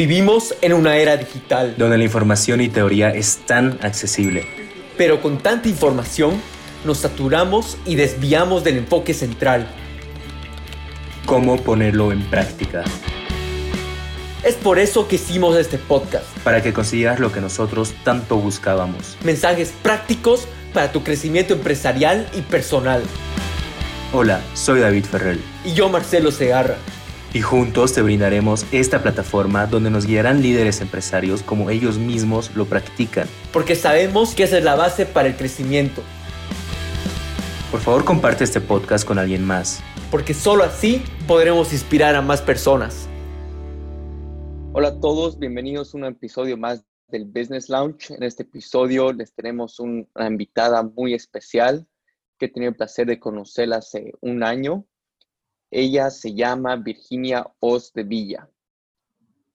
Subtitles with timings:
[0.00, 4.46] Vivimos en una era digital, donde la información y teoría es tan accesible.
[4.96, 6.40] pero con tanta información
[6.86, 9.68] nos saturamos y desviamos del enfoque central.
[11.26, 12.82] ¿Cómo ponerlo en práctica?
[14.42, 16.24] Es por eso que hicimos este podcast.
[16.44, 19.18] Para que consigas lo que nosotros tanto buscábamos.
[19.22, 23.02] Mensajes prácticos para tu crecimiento empresarial y personal.
[24.14, 25.42] Hola, soy David Ferrell.
[25.62, 26.76] Y yo, Marcelo Segarra.
[27.32, 32.64] Y juntos te brindaremos esta plataforma donde nos guiarán líderes empresarios como ellos mismos lo
[32.64, 33.28] practican.
[33.52, 36.02] Porque sabemos que esa es la base para el crecimiento.
[37.70, 39.80] Por favor, comparte este podcast con alguien más.
[40.10, 43.08] Porque solo así podremos inspirar a más personas.
[44.72, 48.12] Hola a todos, bienvenidos a un episodio más del Business Lounge.
[48.12, 51.86] En este episodio les tenemos una invitada muy especial
[52.38, 54.84] que he tenido el placer de conocerla hace un año.
[55.70, 58.50] Ella se llama Virginia Oz de Villa.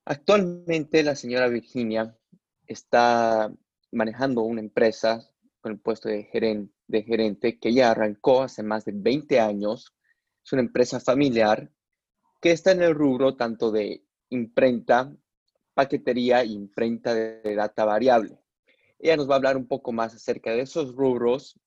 [0.05, 2.17] Actualmente la señora Virginia
[2.65, 3.51] está
[3.91, 9.39] manejando una empresa con el puesto de gerente, que ella arrancó hace más de 20
[9.39, 9.93] años.
[10.43, 11.71] Es una empresa familiar
[12.39, 15.13] que está en el rubro tanto de imprenta,
[15.73, 18.39] paquetería e imprenta de data variable.
[18.99, 21.59] Ella nos va a hablar un poco más acerca de esos rubros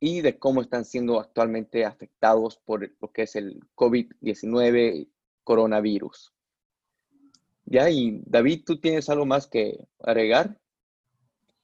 [0.00, 5.08] y de cómo están siendo actualmente afectados por lo que es el COVID-19
[5.42, 6.32] coronavirus.
[7.64, 10.58] Ya, y David, ¿tú tienes algo más que agregar?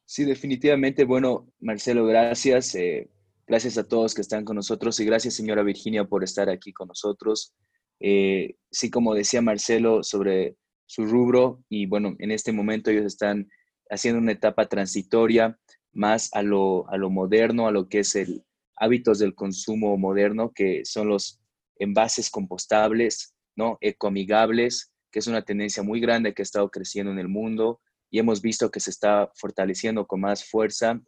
[0.05, 1.05] Sí, definitivamente.
[1.05, 2.75] Bueno, Marcelo, gracias.
[2.75, 3.09] Eh,
[3.47, 6.89] gracias a todos que están con nosotros y gracias, señora Virginia, por estar aquí con
[6.89, 7.55] nosotros.
[8.01, 13.49] Eh, sí, como decía Marcelo sobre su rubro, y bueno, en este momento ellos están
[13.89, 15.59] haciendo una etapa transitoria
[15.93, 18.45] más a lo, a lo moderno, a lo que es el
[18.77, 21.41] hábitos del consumo moderno, que son los
[21.79, 23.79] envases compostables, ¿no?
[23.81, 28.19] Ecoamigables, que es una tendencia muy grande que ha estado creciendo en el mundo y
[28.19, 31.01] hemos visto que se está fortaleciendo con más fuerza,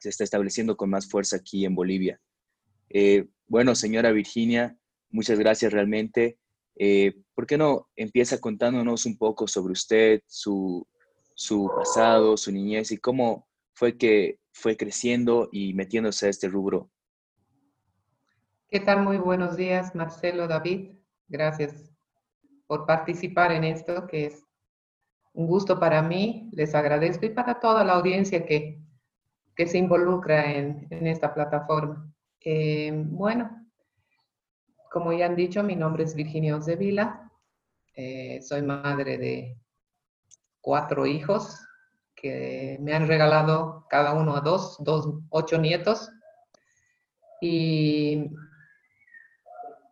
[0.00, 2.20] se está estableciendo con más fuerza aquí en Bolivia.
[2.90, 4.76] Eh, bueno, señora Virginia,
[5.10, 6.38] muchas gracias realmente.
[6.76, 10.86] Eh, ¿Por qué no empieza contándonos un poco sobre usted, su,
[11.34, 16.90] su pasado, su niñez y cómo fue que fue creciendo y metiéndose a este rubro?
[18.68, 19.02] ¿Qué tal?
[19.02, 20.92] Muy buenos días, Marcelo, David.
[21.28, 21.92] Gracias
[22.66, 24.44] por participar en esto, que es
[25.34, 26.48] un gusto para mí.
[26.52, 28.80] Les agradezco y para toda la audiencia que,
[29.54, 32.10] que se involucra en, en esta plataforma.
[32.40, 33.68] Eh, bueno,
[34.90, 37.30] como ya han dicho, mi nombre es Virginia Ozdevila.
[37.94, 39.58] Eh, soy madre de
[40.60, 41.60] cuatro hijos
[42.22, 46.08] que me han regalado cada uno a dos, dos, ocho nietos.
[47.40, 48.30] Y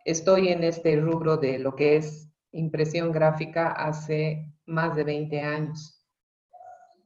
[0.05, 6.07] estoy en este rubro de lo que es impresión gráfica hace más de 20 años.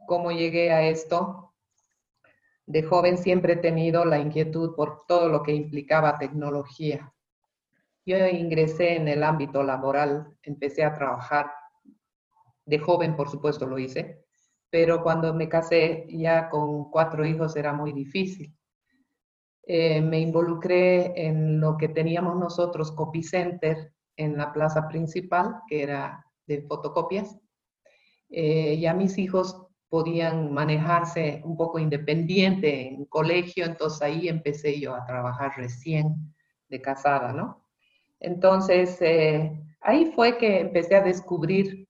[0.06, 1.54] ¿Cómo llegué a esto?
[2.66, 7.14] De joven siempre he tenido la inquietud por todo lo que implicaba tecnología.
[8.04, 11.50] Yo ingresé en el ámbito laboral, empecé a trabajar.
[12.66, 14.23] De joven, por supuesto, lo hice,
[14.74, 18.52] pero cuando me casé ya con cuatro hijos era muy difícil.
[19.62, 25.84] Eh, me involucré en lo que teníamos nosotros, Copy Center, en la plaza principal, que
[25.84, 27.38] era de fotocopias.
[28.28, 34.96] Eh, ya mis hijos podían manejarse un poco independiente en colegio, entonces ahí empecé yo
[34.96, 36.34] a trabajar recién
[36.68, 37.64] de casada, ¿no?
[38.18, 41.86] Entonces, eh, ahí fue que empecé a descubrir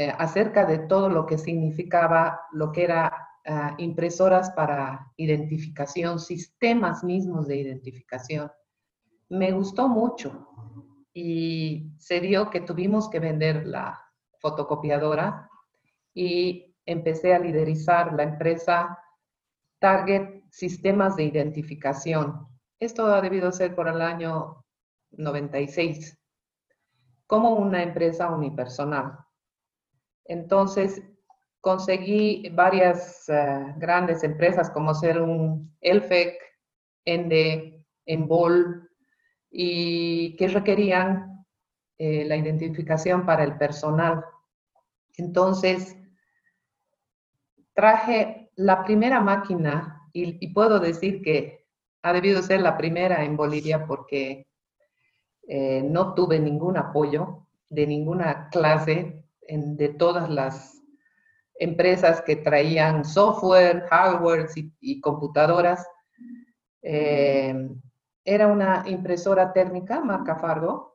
[0.00, 7.04] eh, acerca de todo lo que significaba lo que era ah, impresoras para identificación, sistemas
[7.04, 8.50] mismos de identificación.
[9.28, 10.48] Me gustó mucho
[11.12, 14.00] y se dio que tuvimos que vender la
[14.38, 15.50] fotocopiadora
[16.14, 18.98] y empecé a liderizar la empresa
[19.80, 22.48] Target Sistemas de Identificación.
[22.78, 24.64] Esto ha debido ser por el año
[25.10, 26.18] 96,
[27.26, 29.18] como una empresa unipersonal.
[30.30, 31.02] Entonces,
[31.60, 36.40] conseguí varias uh, grandes empresas como ser un Elfec,
[37.04, 38.88] Ende, Embol,
[39.50, 41.44] y que requerían
[41.98, 44.24] eh, la identificación para el personal.
[45.16, 45.96] Entonces,
[47.74, 51.66] traje la primera máquina y, y, puedo decir que
[52.02, 54.46] ha debido ser la primera en Bolivia porque
[55.48, 59.19] eh, no tuve ningún apoyo de ninguna clase
[59.50, 60.82] en, de todas las
[61.58, 64.48] empresas que traían software, hardware
[64.80, 65.86] y, computadoras.
[66.82, 67.68] Eh,
[68.24, 70.90] era una impresora térmica marca Fargo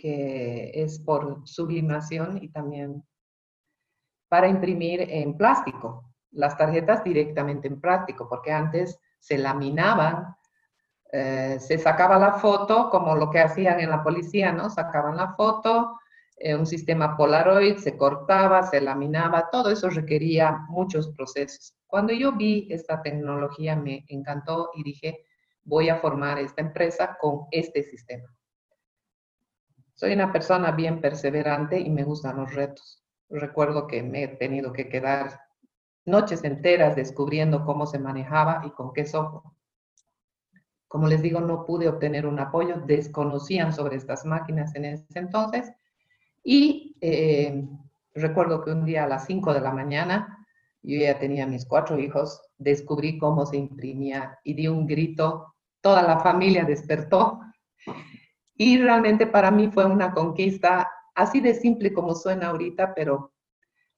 [0.00, 3.04] que es por sublimación y también
[4.28, 10.34] para imprimir en plástico, las tarjetas directamente en plástico, porque antes se laminaban,
[11.12, 14.70] eh, se sacaba la foto, como lo que hacían en la policía, ¿no?
[14.70, 15.98] Sacaban la foto,
[16.42, 21.74] eh, un sistema Polaroid, se cortaba, se laminaba, todo eso requería muchos procesos.
[21.86, 25.26] Cuando yo vi esta tecnología me encantó y dije,
[25.64, 28.34] voy a formar esta empresa con este sistema.
[29.94, 33.04] Soy una persona bien perseverante y me gustan los retos.
[33.28, 35.42] Recuerdo que me he tenido que quedar
[36.06, 39.44] noches enteras descubriendo cómo se manejaba y con qué software.
[40.88, 45.70] Como les digo, no pude obtener un apoyo, desconocían sobre estas máquinas en ese entonces
[46.42, 47.64] y eh,
[48.14, 50.46] recuerdo que un día a las 5 de la mañana,
[50.82, 56.02] yo ya tenía mis cuatro hijos, descubrí cómo se imprimía y di un grito, toda
[56.02, 57.40] la familia despertó
[58.54, 63.32] y realmente para mí fue una conquista así de simple como suena ahorita, pero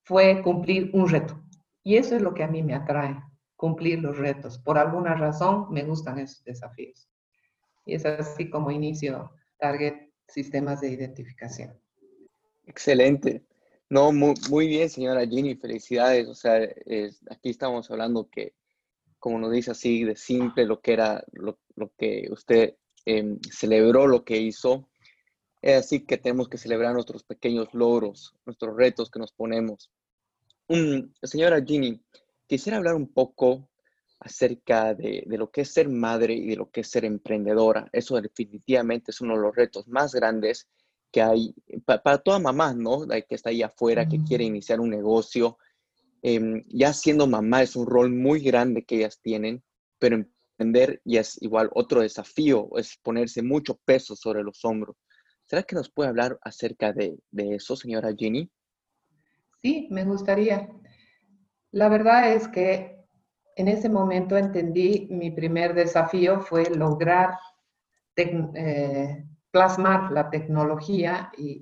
[0.04, 1.42] fue cumplir un reto.
[1.82, 3.20] Y eso es lo que a mí me atrae,
[3.56, 4.58] cumplir los retos.
[4.58, 7.08] Por alguna razón me gustan esos desafíos.
[7.84, 11.81] Y es así como inicio Target Sistemas de Identificación.
[12.72, 13.44] Excelente.
[13.90, 16.26] No, muy, bien, señora Ginny, felicidades.
[16.26, 16.54] O sea,
[17.30, 18.54] aquí estamos hablando que,
[19.18, 21.58] como nos dice así, de simple lo que era, lo,
[21.98, 24.88] que usted em, celebró, lo que hizo.
[25.60, 29.90] Es así que tenemos que celebrar nuestros pequeños logros, nuestros retos que nos ponemos.
[31.22, 32.00] señora Ginny,
[32.46, 33.68] quisiera hablar un poco
[34.18, 37.90] acerca de, de, lo que es ser madre y de lo que es ser emprendedora.
[37.92, 40.70] Eso definitivamente es uno de los retos más grandes
[41.12, 41.54] que hay
[41.84, 43.04] para toda mamá, ¿no?
[43.04, 45.58] La que está ahí afuera, que quiere iniciar un negocio.
[46.22, 49.62] Em, ya siendo mamá es un rol muy grande que ellas tienen,
[49.98, 54.96] pero emprender ya es igual otro desafío, es ponerse mucho peso sobre los hombros.
[55.46, 58.50] ¿Será que nos puede hablar acerca de, de eso, señora Ginny?
[59.60, 60.68] Sí, me gustaría.
[61.72, 63.04] La verdad es que
[63.56, 67.36] en ese momento entendí mi primer desafío fue lograr
[68.16, 71.60] eh, plasmar la tecnología y,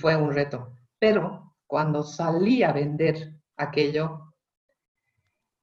[0.00, 0.72] fue un reto.
[0.98, 4.34] Pero cuando salí a vender aquello,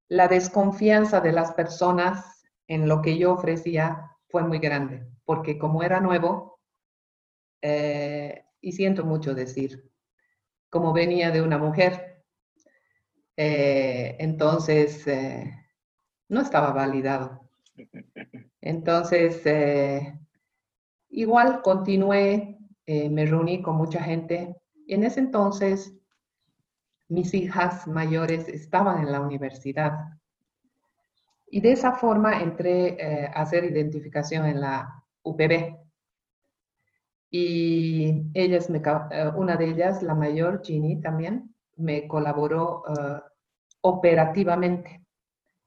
[0.08, 5.84] la desconfianza de las personas en lo que yo ofrecía fue muy grande, porque como
[5.84, 6.62] era nuevo,
[7.62, 9.92] eh, y siento mucho decir,
[10.70, 12.24] como venía de una mujer,
[13.36, 15.52] eh, entonces eh,
[16.30, 17.50] no estaba validado.
[18.62, 19.46] Entonces,
[21.16, 22.58] Igual continué,
[22.88, 24.56] eh, me reuní con mucha gente.
[24.88, 25.94] En ese entonces,
[27.08, 29.94] mis hijas mayores estaban en la universidad.
[31.52, 35.78] Y de esa forma entré eh, a hacer identificación en la UPB.
[37.30, 42.84] Y ellas me, eh, una de ellas, la mayor, Ginny, también, me colaboró
[43.82, 45.06] operativamente.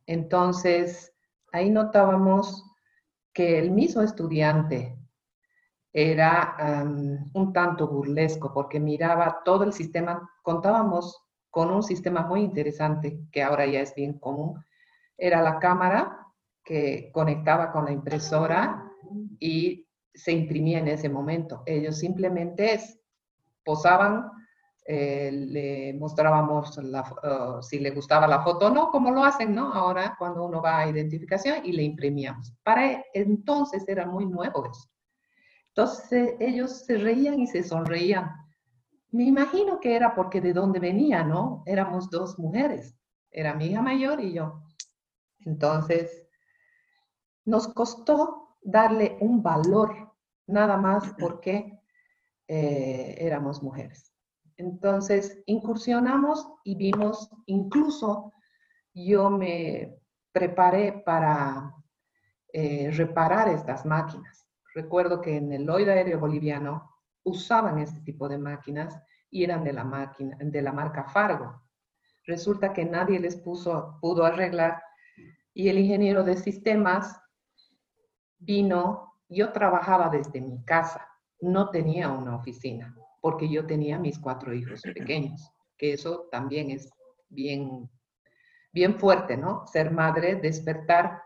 [0.07, 1.15] Entonces,
[1.53, 2.65] ahí notábamos
[3.33, 4.96] que el mismo estudiante
[5.99, 6.57] era
[7.33, 13.43] un tanto burlesco porque miraba todo el sistema, contábamos con un sistema muy interesante que
[13.43, 14.63] ahora ya es bien común,
[15.17, 16.19] era la cámara
[16.63, 18.93] que conectaba con la impresora
[19.41, 21.63] y se imprimía en ese momento.
[21.65, 22.79] Ellos simplemente
[23.65, 24.31] posaban,
[24.85, 29.73] eh, le mostrábamos uh, si le gustaba la foto o no, como lo hacen, ¿no?
[29.73, 32.53] Ahora cuando uno va a identificación y le imprimíamos.
[32.63, 34.91] Para entonces era muy nuevo eso.
[35.77, 38.31] Entonces ellos se reían y se sonreían.
[39.11, 41.63] Me imagino que era porque de dónde venía, ¿no?
[41.67, 42.97] Éramos dos mujeres,
[43.31, 44.63] era mi hija mayor y yo.
[45.41, 46.27] Entonces,
[47.45, 50.15] nos costó darle un valor,
[50.47, 51.79] nada más porque
[52.49, 54.15] eh, éramos mujeres.
[54.57, 58.33] Entonces, incursionamos y vimos, incluso
[58.95, 59.95] yo me
[60.33, 61.75] preparé para
[62.51, 64.46] eh, reparar estas máquinas.
[64.77, 69.73] Recuerdo que en el Lloyd Aéreo Boliviano usaban este tipo de máquinas y eran de
[69.73, 71.63] la, máquina, de la marca Fargo.
[72.27, 74.83] Resulta que nadie les puso, pudo arreglar
[75.55, 77.19] y el ingeniero de sistemas
[78.37, 81.09] vino, yo trabajaba desde mi casa,
[81.41, 86.91] no tenía una oficina, porque yo tenía mis cuatro hijos pequeños, que eso también es
[87.31, 87.89] bien,
[88.75, 89.67] bien fuerte, ¿no?
[89.69, 91.23] Ser madre, despertar,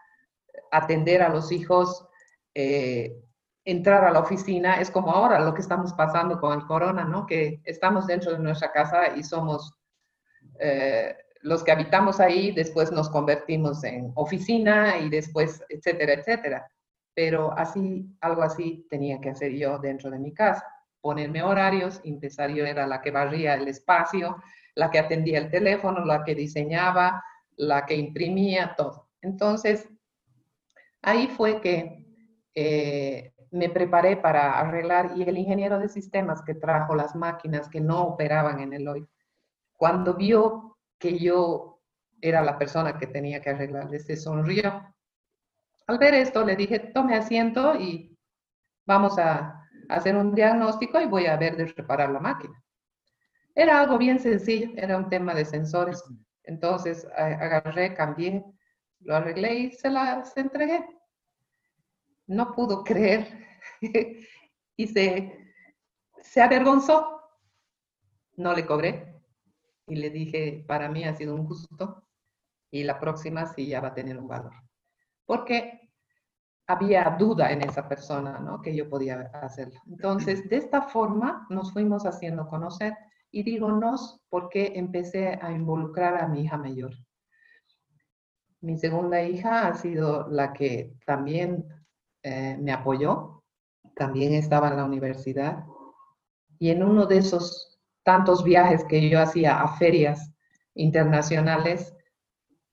[0.71, 2.07] atender a los hijos,
[2.55, 3.25] eh,
[3.65, 7.27] entrar a la oficina es como ahora lo que estamos pasando con el corona, ¿no?
[7.27, 9.75] Que estamos dentro de nuestra casa y somos
[10.59, 16.71] eh, los que habitamos ahí, después nos convertimos en oficina y después, etcétera, etcétera.
[17.15, 20.65] Pero así, algo así tenía que hacer yo dentro de mi casa.
[21.03, 24.37] ponerme horarios, empezar yo era la que barría el espacio,
[24.75, 27.25] la que atendía el teléfono, la que diseñaba,
[27.57, 29.09] la que imprimía, todo.
[29.23, 29.89] Entonces,
[31.01, 32.05] ahí fue que
[32.55, 37.81] eh, me preparé para arreglar y el ingeniero de sistemas que trajo las máquinas que
[37.81, 39.07] no operaban en el hoy,
[39.77, 41.81] cuando vio que yo
[42.21, 44.95] era la persona que tenía que arreglarle, se sonrió.
[45.87, 48.17] Al ver esto, le dije, tome asiento y
[48.87, 52.63] vamos a hacer un diagnóstico y voy a ver de reparar la máquina.
[53.55, 56.05] Era algo bien sencillo, era un tema de sensores.
[56.45, 58.45] Entonces agarré, cambié,
[59.01, 60.87] lo arreglé y se las entregué.
[62.31, 63.27] No pudo creer
[64.77, 65.53] y se,
[66.23, 67.21] se avergonzó.
[68.37, 69.21] No le cobré
[69.89, 72.05] y le dije, para mí ha sido un gusto
[72.71, 74.53] y la próxima sí ya va a tener un valor.
[75.27, 75.91] Porque
[76.69, 78.63] había duda en esa persona, ¿no?
[78.63, 79.81] Que yo podía hacerlo.
[79.89, 82.97] Entonces, de esta forma nos fuimos haciendo conocer
[83.33, 86.93] y digo nos porque empecé a involucrar a mi hija mayor.
[88.61, 91.80] Mi segunda hija ha sido la que también
[92.23, 93.43] eh, me apoyó,
[93.95, 95.65] también estaba en la universidad
[96.59, 100.33] y en uno de esos tantos viajes que yo hacía a ferias
[100.75, 101.95] internacionales,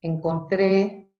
[0.01, 1.11] encontré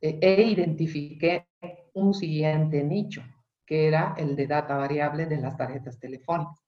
[0.00, 1.48] eh, e identifiqué
[1.94, 3.22] un siguiente nicho,
[3.66, 6.62] que era el de data variable de las tarjetas telefónicas.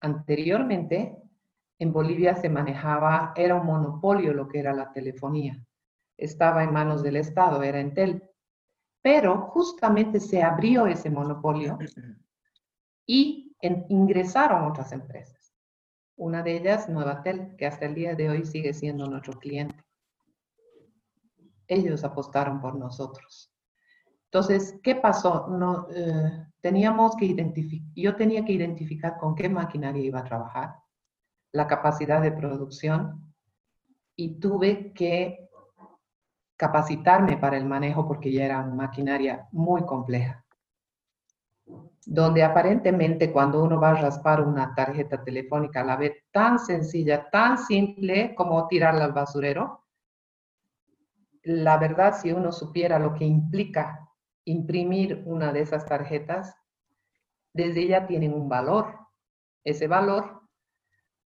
[0.00, 1.16] Anteriormente,
[1.78, 5.62] en Bolivia se manejaba, era un monopolio lo que era la telefonía.
[6.16, 8.22] Estaba en manos del Estado, era Entel.
[9.06, 11.78] Pero justamente se abrió ese monopolio
[13.06, 13.54] y
[13.88, 15.54] ingresaron otras empresas.
[16.16, 19.76] Una de ellas, Nuevatel, que hasta el día de hoy sigue siendo nuestro cliente.
[21.68, 23.54] Ellos apostaron por nosotros.
[24.24, 25.46] Entonces, ¿qué pasó?
[25.50, 30.74] No, eh, teníamos que identificar, yo tenía que identificar con qué maquinaria iba a trabajar
[31.52, 33.32] la capacidad de producción
[34.16, 35.45] y tuve que
[36.56, 40.44] capacitarme para el manejo porque ya era una maquinaria muy compleja.
[42.04, 47.58] Donde aparentemente cuando uno va a raspar una tarjeta telefónica la ve tan sencilla, tan
[47.58, 49.84] simple como tirarla al basurero,
[51.42, 54.06] la verdad si uno supiera lo que implica
[54.44, 56.54] imprimir una de esas tarjetas,
[57.52, 58.98] desde ella tienen un valor.
[59.64, 60.42] Ese valor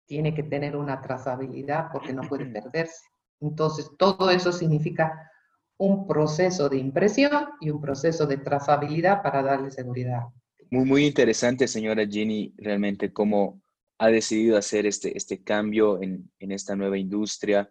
[0.05, 3.10] tiene que tener una trazabilidad porque no puede perderse.
[3.41, 5.31] Entonces, todo eso significa
[5.77, 10.21] un proceso de impresión y un proceso de trazabilidad para darle seguridad.
[10.69, 13.61] Muy, muy interesante, señora Ginny, realmente cómo
[13.97, 17.69] ha decidido hacer este, este cambio en, en esta nueva industria.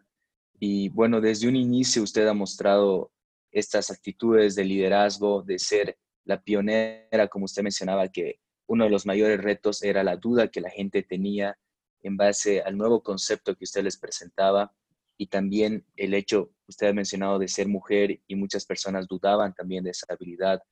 [0.58, 3.12] Y bueno, desde un inicio usted ha mostrado
[3.52, 9.06] estas actitudes de liderazgo, de ser la pionera, como usted mencionaba, que uno de los
[9.06, 11.56] mayores retos era la duda que la gente tenía
[12.02, 14.72] en base al nuevo concepto que usted les presentaba
[15.20, 19.84] y también el hecho, usted ha mencionado, de ser mujer y muchas personas dudaban también
[19.84, 20.62] de esa habilidad.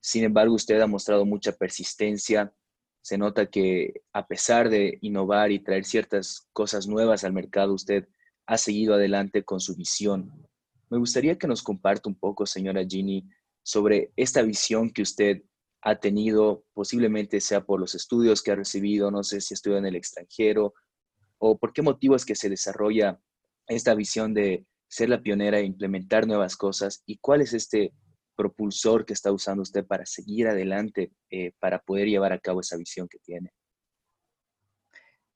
[0.00, 2.52] Sin embargo, usted ha mostrado mucha persistencia.
[3.00, 8.06] Se nota que a pesar de innovar y traer ciertas cosas nuevas al mercado, usted
[8.44, 10.46] ha seguido adelante con su visión.
[10.90, 13.26] Me gustaría que nos comparta un poco, señora Ginny,
[13.62, 15.42] sobre esta visión que usted
[15.80, 19.86] ha tenido, posiblemente sea por los estudios que ha recibido, no sé si estudia en
[19.86, 20.74] el extranjero,
[21.38, 23.18] o por qué motivo es que se desarrolla
[23.68, 27.92] esta visión de ser la pionera e implementar nuevas cosas, y cuál es este
[28.36, 32.76] propulsor que está usando usted para seguir adelante, eh, para poder llevar a cabo esa
[32.76, 33.50] visión que tiene.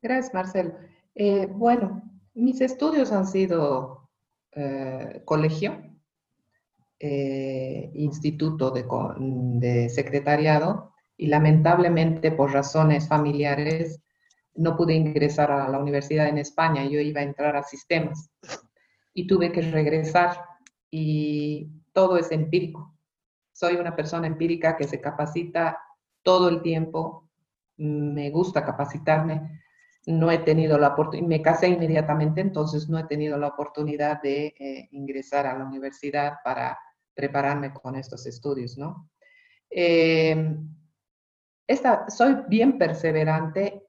[0.02, 0.74] Gracias, Marcelo.
[1.14, 2.02] Eh, bueno,
[2.34, 4.08] mis estudios han sido
[4.52, 5.86] eh, colegio,
[7.02, 14.02] instituto de, secretariado y lamentablemente por razones familiares
[14.54, 18.30] no pude ingresar a la universidad en España, yo iba a entrar a sistemas
[19.14, 20.44] y tuve que regresar
[20.90, 22.94] y todo es empírico.
[23.52, 25.78] Soy una persona empírica que se capacita
[26.22, 27.28] todo el tiempo,
[27.76, 29.62] me gusta capacitarme,
[30.06, 34.54] no he tenido la oportunidad, me casé inmediatamente, entonces no he tenido la oportunidad de
[34.58, 36.78] eh, ingresar a la universidad para
[37.14, 39.10] prepararme con estos estudios, ¿no?
[39.70, 40.56] Eh,
[41.66, 43.86] esta, soy bien perseverante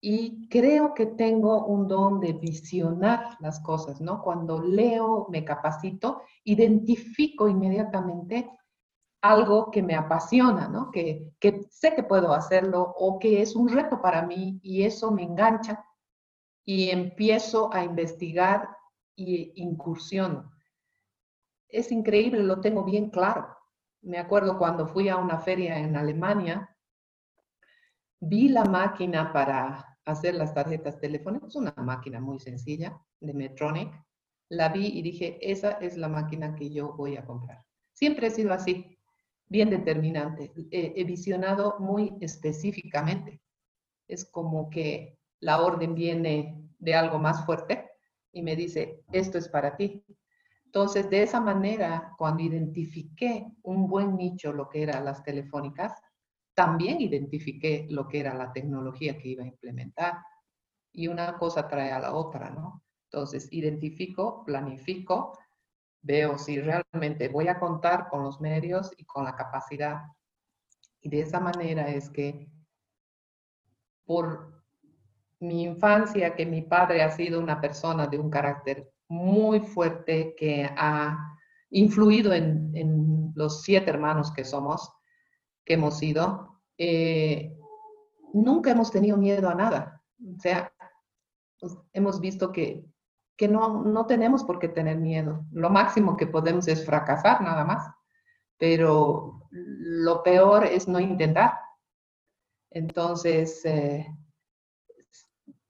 [0.00, 4.22] y creo que tengo un don de visionar las cosas, ¿no?
[4.22, 8.50] Cuando leo, me capacito, identifico inmediatamente
[9.22, 10.90] algo que me apasiona, ¿no?
[10.90, 15.10] Que, que sé que puedo hacerlo o que es un reto para mí y eso
[15.10, 15.84] me engancha
[16.64, 18.68] y empiezo a investigar
[19.14, 20.50] y incursiono
[21.72, 23.56] es increíble, lo tengo bien claro.
[24.02, 26.76] Me acuerdo cuando fui a una feria en Alemania,
[28.20, 33.92] vi la máquina para hacer las tarjetas telefónicas, una máquina muy sencilla de Medtronic.
[34.48, 37.64] La vi y dije, esa es la máquina que yo voy a comprar.
[37.92, 38.98] Siempre he sido así,
[39.48, 40.52] bien determinante.
[40.70, 43.40] he visionado muy específicamente.
[44.08, 47.90] Es como que la orden viene de algo más fuerte
[48.32, 50.04] y me dice, esto es para ti.
[50.64, 56.00] Entonces, de esa manera, cuando identifiqué un buen nicho, lo que eran las telefónicas,
[56.60, 60.18] también identifiqué lo que era la tecnología que iba a implementar.
[60.92, 62.84] Y una cosa trae a la otra, ¿no?
[63.04, 65.38] Entonces, identifico, planifico,
[66.02, 70.02] veo si realmente voy a contar con los medios y con la capacidad.
[71.00, 72.46] Y de esa manera es que
[74.04, 74.62] por
[75.38, 80.68] mi infancia, que mi padre ha sido una persona de un carácter muy fuerte que
[80.76, 81.38] ha
[81.70, 84.92] influido en, los siete hermanos que somos,
[85.64, 86.49] que hemos sido,
[86.82, 87.54] eh,
[88.32, 90.02] nunca hemos tenido miedo a nada.
[90.18, 90.72] O sea,
[91.60, 92.86] pues, hemos visto que,
[93.36, 95.44] que no, no tenemos por qué tener miedo.
[95.52, 97.86] Lo máximo que podemos es fracasar nada más,
[98.56, 101.52] pero lo peor es no intentar.
[102.70, 104.06] Entonces, eh,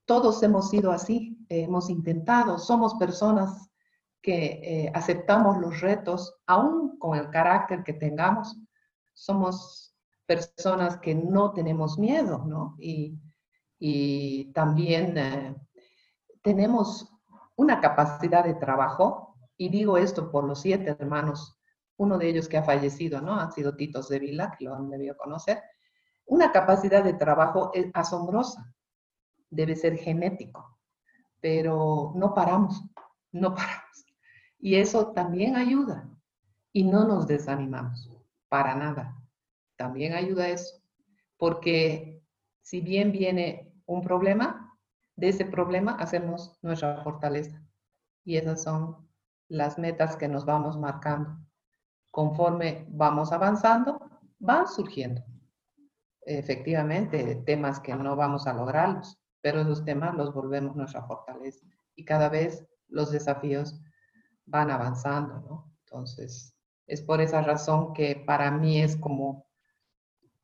[0.05, 3.69] todos hemos sido así, hemos intentado, somos personas
[4.23, 8.57] que eh, aceptamos los retos, aún con el carácter que tengamos,
[9.13, 9.90] somos
[10.31, 12.77] personas que no tenemos miedo, ¿no?
[12.79, 13.19] Y,
[14.55, 15.57] también eh,
[16.43, 17.11] tenemos
[17.57, 21.59] una capacidad de trabajo, y digo esto por los siete hermanos,
[21.97, 23.41] uno de ellos que ha fallecido, ¿no?
[23.41, 25.63] Han sido Titos de Vila, que lo han debido conocer,
[26.27, 28.73] una capacidad de trabajo asombrosa
[29.51, 30.79] debe ser genético,
[31.41, 32.85] pero no paramos,
[33.33, 34.07] no paramos.
[34.61, 36.09] Y eso también ayuda
[36.73, 38.09] y no nos desanimamos
[38.49, 39.21] para nada.
[39.81, 40.77] También ayuda eso,
[41.39, 42.23] porque
[42.61, 44.79] si bien viene un problema,
[45.17, 47.65] de ese problema hacemos nuestra fortaleza.
[48.23, 49.09] Y esas son
[49.49, 51.35] las metas que nos vamos marcando.
[52.11, 55.23] Conforme vamos avanzando, van surgiendo.
[56.27, 61.65] Efectivamente, temas que no vamos a lograrlos, pero esos temas los volvemos nuestra fortaleza
[61.95, 63.81] y cada vez los desafíos
[64.45, 65.73] van avanzando, ¿no?
[65.87, 66.55] Entonces,
[66.87, 69.49] es por esa razón que para mí es como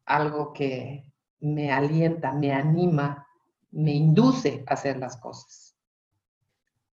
[0.07, 3.27] algo que me alienta, me anima,
[3.73, 5.77] me induce a hacer las cosas.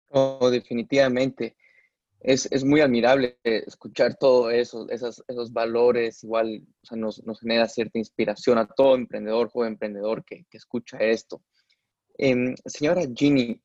[0.07, 1.55] Oh, definitivamente.
[2.19, 7.97] Es, es, muy admirable escuchar todo eso, esos, esos valores, igual nos, nos, genera cierta
[7.97, 11.41] inspiración a todo emprendedor, joven emprendedor que, que escucha esto.
[12.17, 13.59] Em, señora Ginny,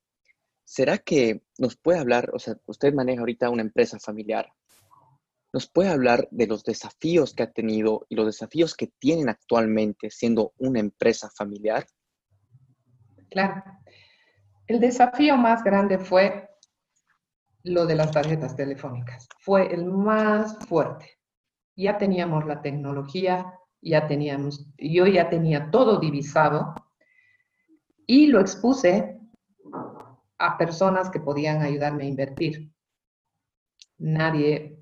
[0.64, 4.50] ¿será que nos puede hablar, o sea, usted maneja ahorita una empresa familiar,
[5.56, 10.10] ¿nos puede hablar de los desafíos que ha tenido y los desafíos que tienen actualmente
[10.10, 11.86] siendo una empresa familiar?
[13.30, 13.64] Claro.
[14.66, 16.50] El desafío más grande fue
[17.62, 19.30] lo de las tarjetas telefónicas.
[19.40, 21.20] Fue el más fuerte.
[21.74, 26.74] Ya teníamos la tecnología, ya teníamos, yo ya tenía todo divisado
[28.06, 29.18] y lo expuse
[30.36, 32.70] a personas que podían ayudarme a invertir.
[33.96, 34.75] Nadie,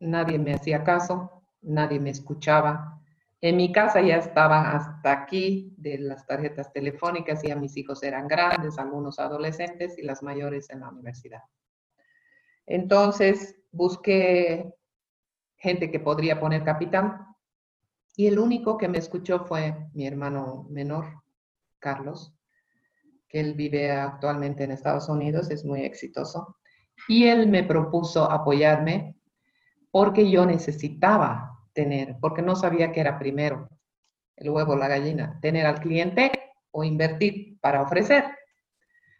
[0.00, 3.00] nadie me hacía caso, nadie me escuchaba.
[3.40, 8.28] En mi casa ya estaban hasta aquí de las tarjetas telefónicas, ya mis hijos eran
[8.28, 11.42] grandes, algunos adolescentes y las mayores en la universidad.
[12.66, 14.74] Entonces busqué
[15.56, 17.26] gente que podría poner capital
[18.16, 21.22] y el único que me escuchó fue mi hermano menor,
[21.78, 22.34] Carlos,
[23.28, 26.56] que él vive actualmente en Estados Unidos, es muy exitoso.
[27.08, 29.15] Y él me propuso apoyarme
[29.96, 33.70] porque yo necesitaba tener, porque no sabía qué era primero,
[34.36, 36.30] el huevo la gallina, tener al cliente
[36.70, 38.26] o invertir para ofrecer.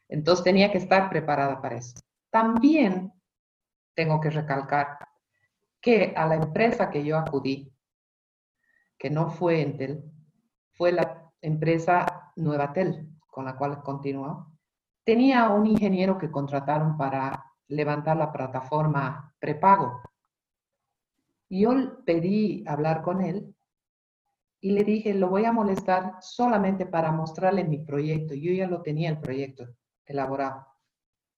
[0.06, 1.98] Entonces tenía que estar preparada para eso.
[2.28, 3.10] También
[3.94, 4.98] tengo que recalcar
[5.80, 7.72] que a la empresa que yo acudí,
[8.98, 10.04] que no fue Entel,
[10.74, 14.52] fue la empresa Nuevatel con la cual continuó,
[15.04, 20.02] tenía un ingeniero que contrataron para levantar la plataforma prepago.
[21.48, 23.54] Yo pedí hablar con él
[24.60, 28.34] y le dije, lo voy a molestar solamente para mostrarle mi proyecto.
[28.34, 29.68] Yo ya lo tenía el proyecto
[30.04, 30.66] elaborado.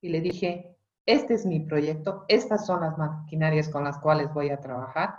[0.00, 4.50] Y le dije, este es mi proyecto, estas son las maquinarias con las cuales voy
[4.50, 5.14] a trabajar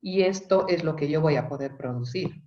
[0.00, 2.42] y esto es lo que yo voy a poder producir.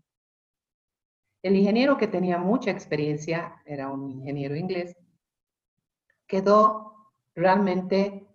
[1.44, 4.96] El ingeniero que tenía mucha experiencia, era un ingeniero inglés,
[6.28, 8.28] quedó realmente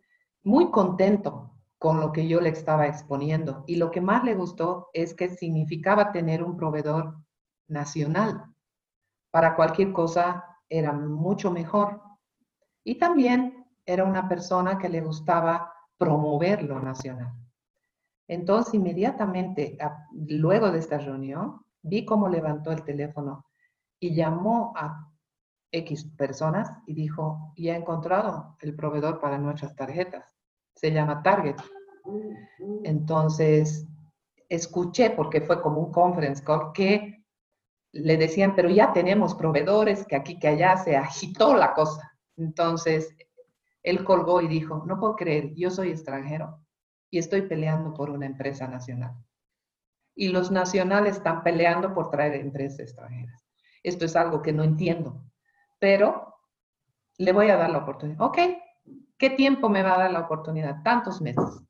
[0.43, 1.56] muy contento
[1.87, 3.63] con lo que yo le estaba exponiendo.
[3.69, 7.15] Y lo que más le gustó es que significaba tener un proveedor
[7.69, 8.43] nacional.
[9.31, 12.03] Para cualquier cosa era mucho mejor.
[12.83, 17.33] Y también era una persona que le gustaba promover lo nacional.
[18.27, 19.79] Entonces, inmediatamente,
[20.11, 23.47] luego de esta reunión, vi cómo levantó el teléfono
[24.01, 25.09] y llamó a
[25.71, 30.37] X personas y dijo, ya he encontrado el proveedor para nuestras tarjetas.
[30.75, 31.76] Se llama Target.
[32.85, 33.87] Entonces,
[34.49, 37.25] escuché, porque fue como un conference call, que
[37.93, 42.13] le decían, pero ya tenemos proveedores, que aquí, que allá, se agitó la cosa.
[42.37, 43.15] Entonces,
[43.83, 46.61] él colgó y dijo, no puedo creer, yo soy extranjero
[47.11, 49.15] y estoy peleando por una empresa nacional.
[50.15, 53.47] Y los nacionales están peleando por traer empresas extranjeras.
[53.83, 55.25] Esto es algo que no entiendo,
[55.79, 56.35] pero
[57.19, 58.21] le voy a dar la oportunidad.
[58.21, 58.39] Ok,
[59.17, 60.83] ¿qué tiempo me va a dar la oportunidad?
[60.83, 61.63] Tantos meses.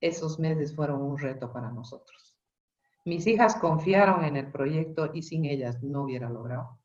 [0.00, 2.36] Esos meses fueron un reto para nosotros.
[3.04, 6.78] Mis hijas confiaron en el proyecto y sin ellas no hubiera logrado.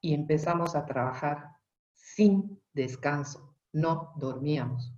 [0.00, 1.56] Y empezamos a trabajar
[1.92, 4.94] sin descanso, no dormíamos.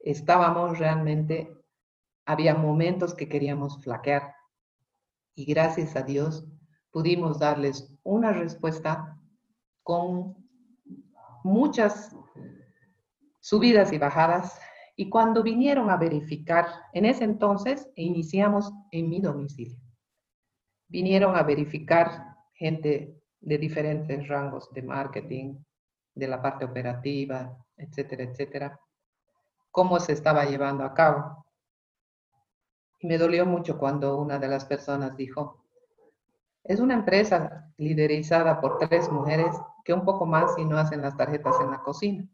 [0.00, 1.56] Estábamos realmente,
[2.24, 4.34] había momentos que queríamos flaquear
[5.34, 6.46] y gracias a Dios
[6.90, 9.20] pudimos darles una respuesta
[9.82, 10.34] con
[11.44, 12.16] muchas
[13.40, 14.58] subidas y bajadas.
[14.96, 19.78] Y cuando vinieron a verificar, en ese entonces iniciamos en mi domicilio.
[20.88, 25.58] Vinieron a verificar gente de diferentes rangos de marketing,
[26.14, 28.80] de la parte operativa, etcétera, etcétera,
[29.70, 31.44] cómo se estaba llevando a cabo.
[32.98, 35.62] Y me dolió mucho cuando una de las personas dijo,
[36.64, 39.54] es una empresa liderizada por tres mujeres
[39.84, 42.26] que un poco más si no hacen las tarjetas en la cocina.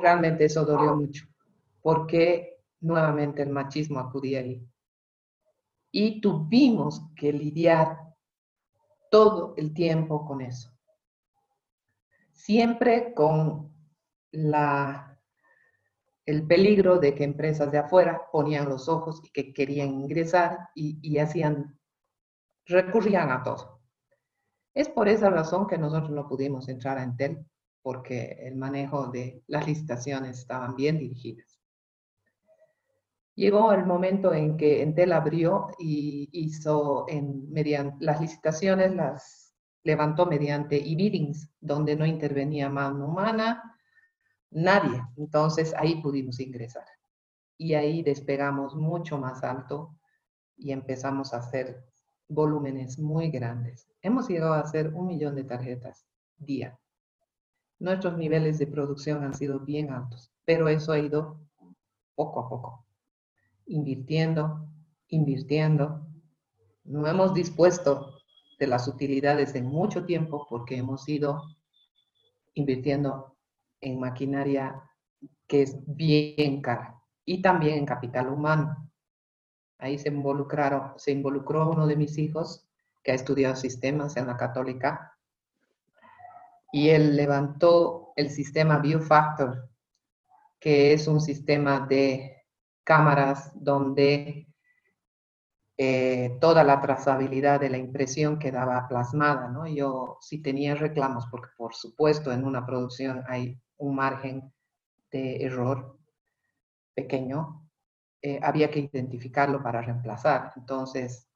[0.00, 1.26] Realmente eso dolió mucho,
[1.82, 4.66] porque nuevamente el machismo acudía ahí.
[5.92, 7.98] Y tuvimos que lidiar
[9.10, 10.70] todo el tiempo con eso.
[12.32, 13.74] Siempre con
[14.30, 15.20] la,
[16.24, 21.18] el peligro de que empresas de afuera ponían los ojos y que querían ingresar y,
[21.18, 21.78] hacían
[22.66, 23.80] recurrían a todo.
[24.72, 27.44] Es por esa razón que nosotros no pudimos entrar a Entel,
[27.82, 31.60] porque el manejo de las licitaciones estaban bien dirigidas.
[33.34, 37.48] Llegó el momento en que Entel abrió y hizo en,
[38.00, 43.78] las licitaciones, las levantó mediante e-biddings, donde no intervenía mano humana,
[44.50, 45.02] nadie.
[45.16, 46.84] Entonces ahí pudimos ingresar.
[47.56, 49.96] Y ahí despegamos mucho más alto
[50.56, 51.82] y empezamos a hacer
[52.28, 53.88] volúmenes muy grandes.
[54.02, 56.78] Hemos llegado a hacer un millón de tarjetas día.
[57.80, 61.40] Nuestros niveles de producción han sido bien altos, pero eso ha ido
[62.14, 62.86] poco a poco,
[63.64, 64.68] invirtiendo,
[65.08, 66.06] invirtiendo.
[66.84, 68.20] No hemos dispuesto
[68.58, 71.42] de las utilidades en mucho tiempo porque hemos ido
[72.52, 73.38] invirtiendo
[73.80, 74.82] en maquinaria
[75.46, 78.90] que es bien cara y también en capital humano.
[79.78, 82.68] Ahí se involucraron, se involucró uno de mis hijos
[83.02, 85.16] que ha estudiado sistemas en la católica
[86.72, 89.68] y él levantó el sistema Viewfactor,
[90.58, 92.44] que es un sistema de
[92.84, 94.46] cámaras donde
[95.78, 99.66] eh, toda la trazabilidad de la impresión quedaba plasmada, ¿no?
[99.66, 104.52] Yo sí tenía reclamos porque por supuesto en una producción hay un margen
[105.10, 105.98] de error
[106.94, 107.66] pequeño,
[108.20, 110.52] eh, había que identificarlo para reemplazar.
[110.56, 111.30] Entonces,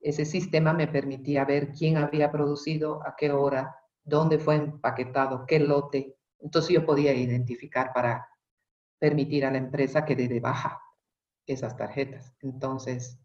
[0.00, 3.74] ese sistema me permitía ver quién había producido, a qué hora,
[4.08, 6.16] dónde fue empaquetado, qué lote.
[6.40, 8.28] Entonces yo podía identificar para
[8.98, 10.42] permitir a la empresa que dé de
[11.46, 12.34] esas tarjetas.
[12.40, 13.18] Entonces,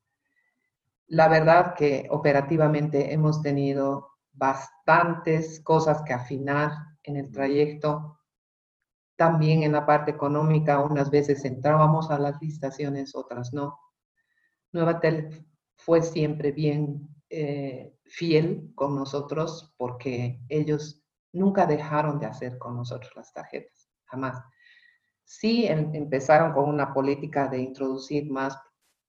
[1.08, 6.72] la verdad que operativamente hemos tenido bastantes cosas que afinar
[7.04, 8.20] en el trayecto
[9.16, 13.80] también en la parte económica, unas veces entrábamos a las licitaciones, otras no.
[14.72, 15.46] Nuevatel
[15.78, 23.12] fue siempre bien eh, fiel con nosotros porque ellos nunca dejaron de hacer con nosotros
[23.16, 24.42] las tarjetas, jamás.
[25.24, 28.58] Sí em, empezaron con una política de introducir más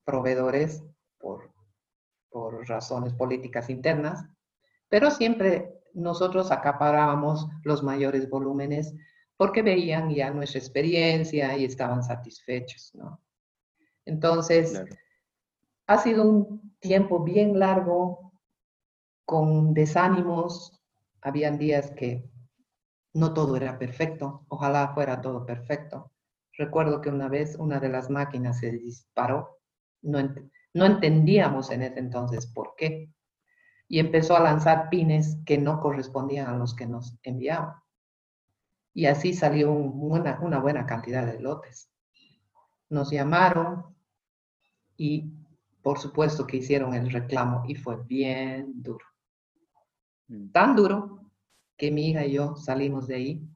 [0.05, 0.83] proveedores
[1.19, 1.53] por,
[2.31, 4.25] por razones políticas internas,
[4.89, 8.95] pero siempre nosotros acaparábamos los mayores volúmenes
[9.37, 13.21] porque veían ya nuestra experiencia y estaban satisfechos, ¿no?
[14.07, 14.83] Entonces,
[15.87, 18.34] ha sido un tiempo bien largo,
[19.25, 20.81] con desánimos,
[21.21, 22.29] habían días que
[23.15, 26.13] no todo era perfecto, ojalá fuera todo perfecto.
[26.57, 29.59] Recuerdo que una vez una de las máquinas se disparó,
[30.03, 30.19] no
[30.75, 33.11] No entendíamos en ese entonces por qué.
[33.89, 37.75] Y empezó a lanzar pines que no correspondían a los que nos enviaban.
[38.93, 41.91] Y así salió una, una buena cantidad de lotes.
[42.89, 43.95] Nos llamaron
[44.97, 45.33] y
[45.83, 49.05] por supuesto que hicieron el reclamo y fue bien duro.
[50.53, 51.31] Tan duro
[51.77, 53.49] que mi hija y yo salimos de ahí.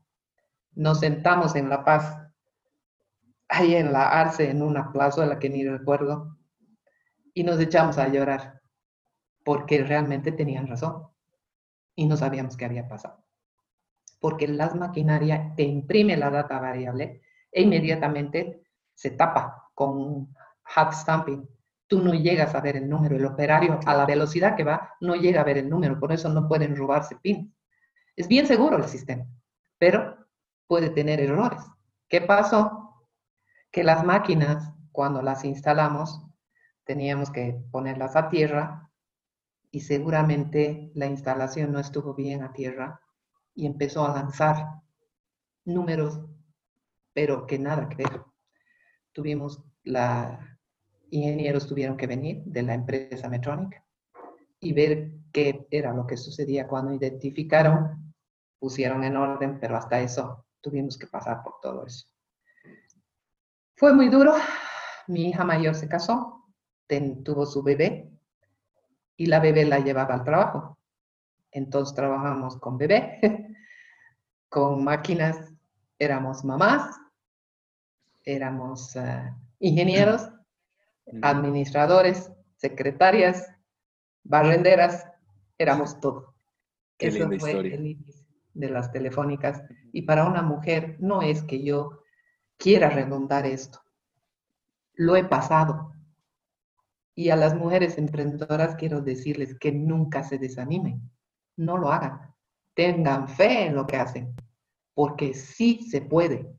[0.74, 2.18] Nos sentamos en La Paz,
[3.48, 6.36] ahí en la Arce, en una plaza de la que ni recuerdo,
[7.34, 8.60] y nos echamos a llorar
[9.44, 11.08] porque realmente tenían razón
[11.94, 13.24] y no sabíamos qué había pasado.
[14.20, 18.62] Porque las maquinarias te imprime la data variable e inmediatamente
[18.94, 21.48] se tapa con hot stamping
[21.88, 23.16] tú no llegas a ver el número.
[23.16, 25.98] El operario, a la velocidad que va, no llega a ver el número.
[25.98, 27.50] Por eso no pueden robarse pins.
[28.14, 29.26] Es bien seguro el sistema,
[29.78, 30.16] pero
[30.66, 31.60] puede tener errores.
[32.08, 33.06] ¿Qué pasó?
[33.70, 36.22] Que las máquinas, cuando las instalamos,
[36.84, 38.90] teníamos que ponerlas a tierra
[39.70, 43.00] y seguramente la instalación no estuvo bien a tierra
[43.54, 44.80] y empezó a lanzar
[45.64, 46.20] números,
[47.12, 48.22] pero que nada que ver.
[49.12, 50.57] Tuvimos la
[51.10, 53.82] ingenieros tuvieron que venir de la empresa Metronic
[54.60, 58.14] y ver qué era lo que sucedía cuando identificaron,
[58.58, 62.06] pusieron en orden, pero hasta eso tuvimos que pasar por todo eso.
[63.76, 64.34] Fue muy duro.
[65.06, 66.44] Mi hija mayor se casó,
[67.24, 68.10] tuvo su bebé
[69.16, 70.78] y la bebé la llevaba al trabajo.
[71.50, 73.20] Entonces trabajamos con bebé,
[74.48, 75.52] con máquinas,
[75.98, 76.94] éramos mamás,
[78.24, 80.28] éramos eh, ingenieros
[81.22, 83.48] administradores, secretarias,
[84.24, 85.06] barrenderas,
[85.58, 86.34] éramos todo.
[86.96, 89.62] Qué Eso fue el índice de las telefónicas.
[89.92, 92.02] Y para una mujer no es que yo
[92.56, 93.80] quiera redondar esto.
[94.94, 95.92] Lo he pasado.
[97.14, 101.10] Y a las mujeres emprendedoras quiero decirles que nunca se desanimen.
[101.56, 102.34] No lo hagan.
[102.74, 104.34] Tengan fe en lo que hacen.
[104.94, 106.52] Porque sí se puede.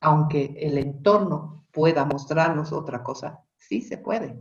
[0.00, 3.40] Aunque el entorno pueda mostrarnos otra cosa.
[3.56, 4.40] Sí se puede.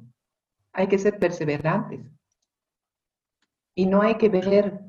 [0.73, 2.05] Hay que ser perseverantes.
[3.75, 4.81] Y no hay que ver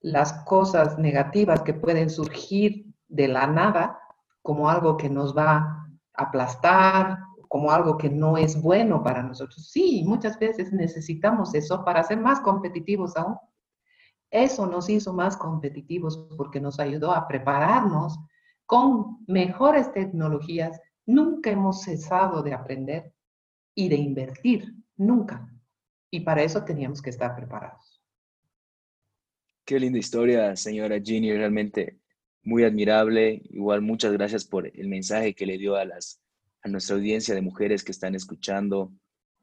[0.00, 3.98] las cosas negativas que pueden surgir de la nada
[4.42, 9.68] como algo que nos va a aplastar, como algo que no es bueno para nosotros.
[9.70, 13.36] Sí, muchas veces necesitamos eso para ser más competitivos aún.
[14.30, 18.18] Eso nos hizo más competitivos porque nos ayudó a prepararnos
[18.66, 23.12] con mejores tecnologías Nunca hemos cesado de aprender
[23.74, 25.48] y de invertir, nunca.
[26.10, 28.02] Y para eso teníamos que estar preparados.
[29.64, 31.98] Qué linda historia, señora Ginny, realmente
[32.42, 33.42] muy admirable.
[33.50, 36.20] Igual muchas gracias por el mensaje que le dio a, las,
[36.62, 38.92] a nuestra audiencia de mujeres que están escuchando.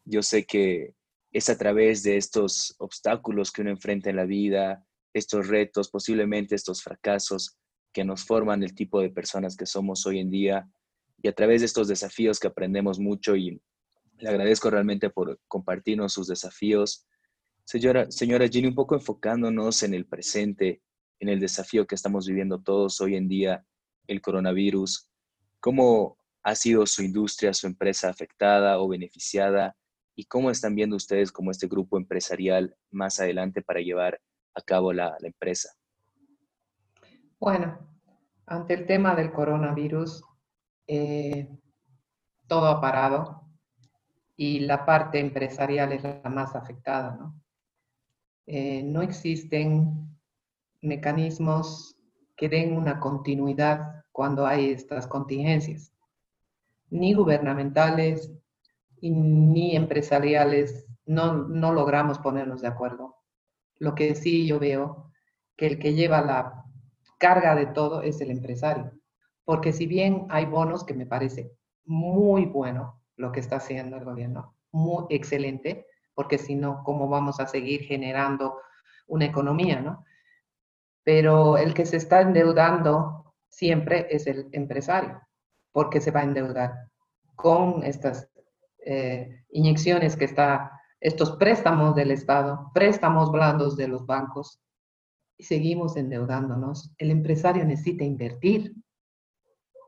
[0.06, 0.96] Yo sé que
[1.32, 6.56] es a través de estos obstáculos que uno enfrenta en la vida, estos retos, posiblemente
[6.56, 7.58] estos fracasos
[7.92, 10.70] que nos forman el tipo de personas que somos hoy en día
[11.24, 13.60] y a través de estos desafíos que aprendemos mucho y
[14.18, 17.08] le agradezco realmente por compartirnos sus desafíos.
[17.64, 20.84] Señora, señora Ginny, un poco enfocándonos en el presente,
[21.20, 23.66] en el desafío que estamos viviendo todos hoy en día,
[24.08, 25.10] el coronavirus,
[25.62, 29.78] ¿cómo ha sido su industria, su empresa afectada o beneficiada?
[30.16, 34.20] ¿Y cómo están viendo ustedes como este grupo empresarial más adelante para llevar
[34.56, 35.70] a cabo la, la empresa?
[37.40, 37.80] Bueno,
[38.46, 40.22] ante el tema del coronavirus,
[40.88, 41.50] eh,
[42.48, 43.48] todo ha parado
[44.36, 47.16] y la parte empresarial es la más afectada.
[47.16, 47.42] ¿no?
[48.46, 50.18] Eh, no existen
[50.82, 51.96] mecanismos
[52.36, 55.94] que den una continuidad cuando hay estas contingencias,
[56.90, 58.32] ni gubernamentales
[59.02, 63.18] ni empresariales, no, no logramos ponernos de acuerdo.
[63.78, 65.12] Lo que sí yo veo
[65.58, 66.64] que el que lleva la
[67.18, 68.94] carga de todo es el empresario
[69.46, 71.52] porque si bien hay bonos que me parece
[71.86, 77.40] muy bueno lo que está haciendo el gobierno, muy excelente, porque si no, ¿cómo vamos
[77.40, 78.58] a seguir generando
[79.08, 80.06] una economía, no?
[81.04, 85.22] Pero el que se está endeudando siempre es el empresario,
[85.72, 86.74] porque se va a endeudar
[87.36, 88.30] con estas
[88.86, 94.62] eh, inyecciones que está, estos préstamos del Estado, préstamos blandos de los bancos,
[95.38, 96.94] y seguimos endeudándonos.
[96.98, 98.74] El empresario necesita invertir,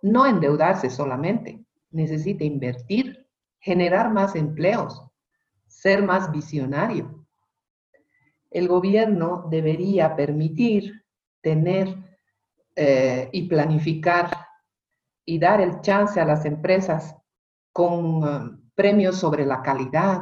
[0.05, 3.27] no endeudarse solamente, necesita invertir,
[3.59, 5.03] generar más empleos,
[5.65, 7.25] ser más visionario.
[8.51, 11.03] El gobierno debería permitir
[11.41, 11.95] tener
[12.75, 14.29] eh, y planificar
[15.25, 17.15] y dar el chance a las empresas
[17.71, 20.21] con um, premios sobre la calidad,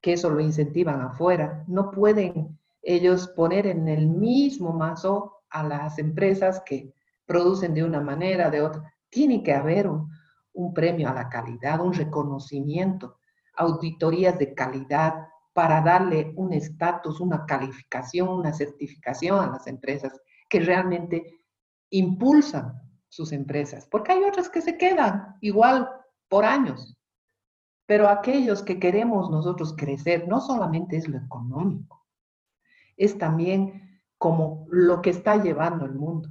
[0.00, 1.64] que eso lo incentivan afuera.
[1.66, 6.94] No pueden ellos poner en el mismo mazo a las empresas que
[7.26, 8.94] producen de una manera, de otra.
[9.08, 10.10] Tiene que haber un,
[10.52, 13.18] un premio a la calidad, un reconocimiento,
[13.56, 20.60] auditorías de calidad para darle un estatus, una calificación, una certificación a las empresas que
[20.60, 21.44] realmente
[21.90, 25.88] impulsan sus empresas, porque hay otras que se quedan igual
[26.28, 26.96] por años.
[27.86, 32.04] Pero aquellos que queremos nosotros crecer, no solamente es lo económico,
[32.96, 36.28] es también como lo que está llevando el mundo.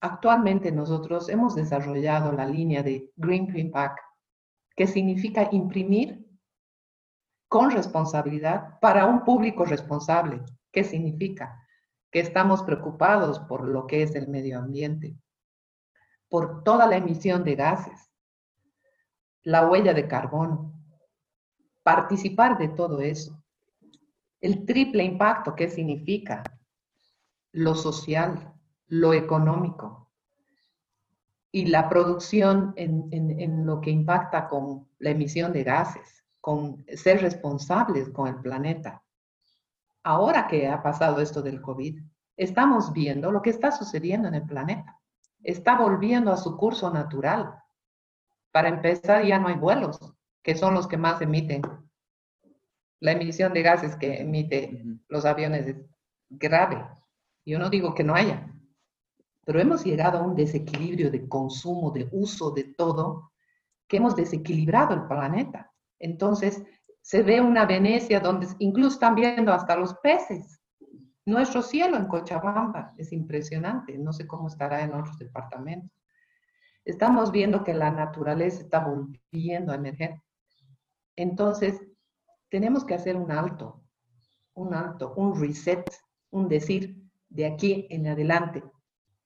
[0.00, 4.00] Actualmente nosotros hemos desarrollado la línea de Green Print Pack,
[4.74, 6.26] que significa imprimir
[7.48, 10.42] con responsabilidad para un público responsable.
[10.72, 11.66] ¿Qué significa?
[12.10, 15.16] Que estamos preocupados por lo que es el medio ambiente,
[16.30, 18.10] por toda la emisión de gases,
[19.42, 20.72] la huella de carbono,
[21.82, 23.42] participar de todo eso.
[24.40, 26.42] El triple impacto, ¿qué significa?
[27.52, 28.49] Lo social,
[28.90, 30.08] lo económico
[31.52, 37.22] y la producción en, en, lo que impacta con la emisión de gases, con ser
[37.22, 39.02] responsables con el planeta.
[40.02, 42.00] Ahora que ha pasado esto del COVID,
[42.36, 44.98] estamos viendo lo que está sucediendo en el planeta.
[45.42, 47.54] Está volviendo a su curso natural
[48.52, 49.98] para empezar, ya no hay vuelos,
[50.42, 51.62] que son los que más emiten.
[52.98, 55.76] La emisión de gases que emiten los aviones es
[56.28, 56.84] grave.
[57.44, 58.52] Yo no digo que no haya,
[59.50, 63.32] pero hemos llegado a un desequilibrio de consumo, de uso de todo,
[63.88, 65.72] que hemos desequilibrado el planeta.
[65.98, 66.62] Entonces,
[67.00, 70.60] se ve una Venecia donde incluso están viendo hasta los peces.
[71.26, 75.90] Nuestro cielo en Cochabamba es impresionante, no sé cómo estará en otros departamentos.
[76.84, 80.22] Estamos viendo que la naturaleza está volviendo a emerger.
[81.16, 81.84] Entonces,
[82.50, 83.82] tenemos que hacer un alto,
[84.54, 85.90] un alto, un reset,
[86.30, 88.62] un decir de aquí en adelante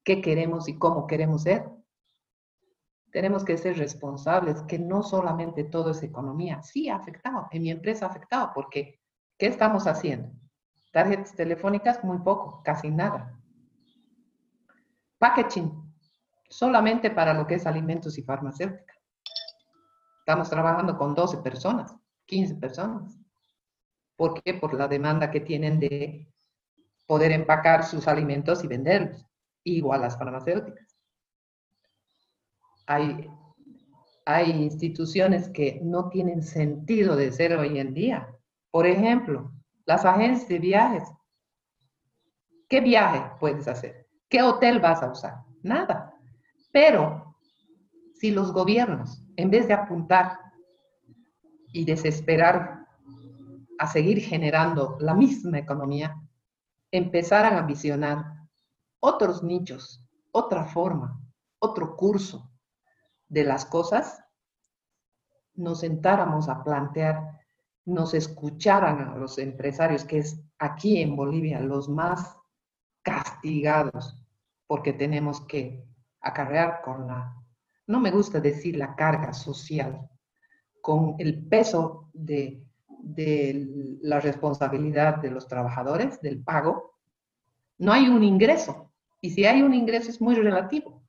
[0.04, 1.68] qué queremos y cómo queremos ser.
[3.10, 6.62] Tenemos que ser responsables, que no solamente todo es economía.
[6.62, 9.00] Sí, ha afectado, en mi empresa ha afectado, porque
[9.38, 10.30] ¿qué estamos haciendo?
[10.92, 13.38] Tarjetas telefónicas, muy poco, casi nada.
[15.18, 15.72] Packaging,
[16.48, 18.94] solamente para lo que es alimentos y farmacéutica.
[20.20, 23.18] Estamos trabajando con 12 personas, 15 personas.
[24.16, 24.54] ¿Por qué?
[24.54, 26.32] Por la demanda que tienen de
[27.06, 29.26] poder empacar sus alimentos y venderlos,
[29.64, 30.96] igual las farmacéuticas.
[32.86, 33.28] Hay,
[34.26, 38.28] hay instituciones que no tienen sentido de ser hoy en día.
[38.70, 39.52] Por ejemplo,
[39.86, 41.08] las agencias de viajes.
[42.68, 44.06] ¿Qué viaje puedes hacer?
[44.28, 45.34] ¿Qué hotel vas a usar?
[45.62, 46.14] Nada.
[46.72, 47.36] Pero
[48.14, 50.38] si los gobiernos, en vez de apuntar
[51.72, 52.86] y desesperar
[53.78, 56.14] a seguir generando la misma economía,
[56.90, 58.33] empezaran a visionar
[59.04, 61.20] otros nichos, otra forma,
[61.58, 62.50] otro curso
[63.28, 64.24] de las cosas,
[65.52, 67.38] nos sentáramos a plantear,
[67.84, 72.34] nos escucharan a los empresarios, que es aquí en Bolivia los más
[73.02, 74.18] castigados,
[74.66, 75.86] porque tenemos que
[76.22, 77.36] acarrear con la,
[77.86, 80.08] no me gusta decir la carga social,
[80.80, 86.94] con el peso de, de la responsabilidad de los trabajadores, del pago,
[87.76, 88.93] no hay un ingreso.
[89.24, 91.02] Y si hay un ingreso es muy relativo.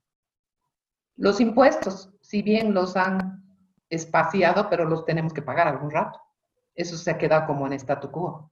[1.17, 3.43] Los impuestos, si bien los han
[3.89, 6.21] espaciado, pero los tenemos que pagar algún rato.
[6.73, 8.51] Eso se ha quedado como en statu quo.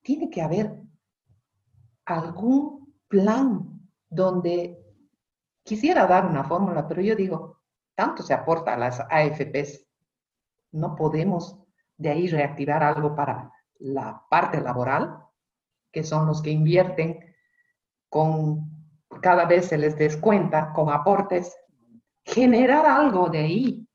[0.00, 0.74] Tiene que haber
[2.06, 4.82] algún plan donde
[5.64, 7.60] Quisiera dar una fórmula, pero yo digo,
[7.94, 9.86] tanto se aporta a las AFPs,
[10.72, 11.56] no podemos
[11.96, 15.24] de ahí reactivar algo para la parte laboral,
[15.92, 17.20] que son los que invierten
[18.08, 18.71] con,
[19.22, 21.56] cada vez se les descuenta con aportes,
[22.24, 23.88] generar algo de ahí,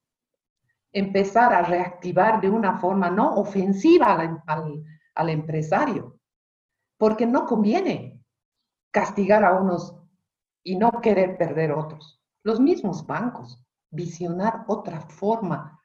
[0.91, 4.15] empezar a reactivar de una forma no ofensiva
[4.47, 6.19] al, al, empresario,
[6.97, 8.23] porque no conviene
[8.91, 9.95] castigar a unos
[10.63, 12.19] y no querer perder otros.
[12.43, 15.80] Los mismos bancos, visionar otra forma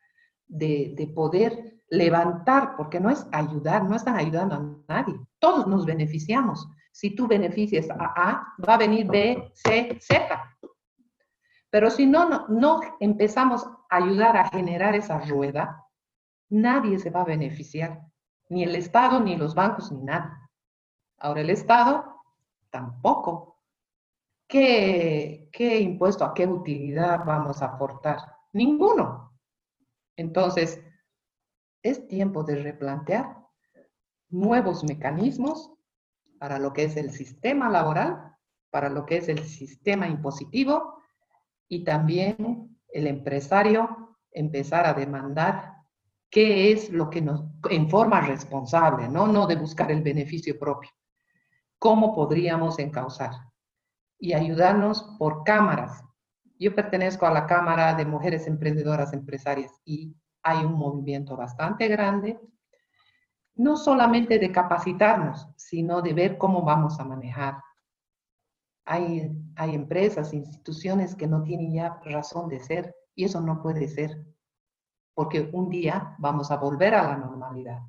[0.46, 5.20] de, poder levantar, porque no es ayudar, no están ayudando a nadie.
[5.38, 6.68] Todos nos beneficiamos.
[6.92, 10.56] Si tú beneficias a A, va a venir B, C, Z.
[11.70, 15.84] Pero si no, no, no empezamos a ayudar a generar esa rueda,
[16.50, 18.02] nadie se va a beneficiar.
[18.50, 20.50] Ni el Estado, ni los bancos, ni nada.
[21.18, 22.22] Ahora el Estado
[22.70, 23.52] tampoco
[24.52, 28.18] ¿qué, impuesto, a qué utilidad vamos a aportar?
[28.52, 29.32] Ninguno.
[30.16, 30.82] Entonces,
[31.82, 33.38] es tiempo de replantear
[34.28, 35.72] nuevos mecanismos
[36.42, 38.34] para lo que es el sistema laboral,
[38.68, 41.00] para lo que es el sistema impositivo
[41.68, 45.76] y también el empresario empezar a demandar
[46.28, 49.28] qué es lo que nos, en forma responsable, ¿no?
[49.28, 50.90] No de buscar el beneficio propio.
[51.78, 53.30] ¿Cómo podríamos encauzar?
[54.18, 56.02] Y ayudarnos por cámaras.
[56.58, 60.12] Yo pertenezco a la Cámara de Mujeres Emprendedoras Empresarias y
[60.42, 62.40] hay un movimiento bastante grande,
[63.62, 67.62] no solamente de capacitarnos, sino de ver cómo vamos a manejar.
[68.84, 73.86] Hay, hay empresas, instituciones que no tienen ya razón de ser y eso no puede
[73.86, 74.26] ser,
[75.14, 77.82] porque un día vamos a volver a la normalidad.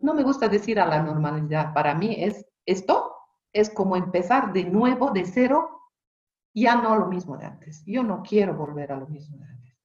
[0.00, 3.14] No me gusta decir a la normalidad, para mí es esto,
[3.52, 5.82] es como empezar de nuevo, de cero,
[6.52, 7.84] ya no lo mismo de antes.
[7.86, 9.78] Yo no quiero volver a lo mismo de antes.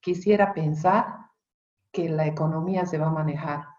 [0.00, 1.16] Quisiera pensar
[1.90, 3.71] que la economía se va a manejar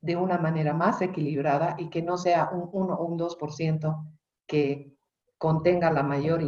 [0.00, 4.04] de una manera más equilibrada y que no sea un 1 o un 2%
[4.46, 4.96] que
[5.38, 6.42] contenga la mayor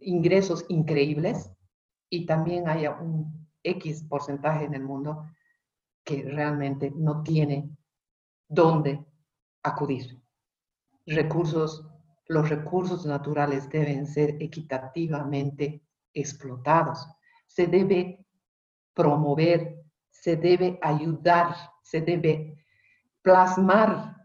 [0.00, 1.50] ingresos increíbles
[2.08, 5.24] y también haya un X porcentaje en el mundo
[6.04, 7.70] que realmente no tiene
[8.48, 9.04] dónde
[9.62, 10.20] acudir.
[11.06, 11.86] Recursos,
[12.26, 15.82] los recursos naturales deben ser equitativamente
[16.14, 17.06] explotados.
[17.46, 18.24] Se debe
[18.94, 19.80] promover
[20.10, 22.59] se debe ayudar, se debe
[23.22, 24.16] plasmar,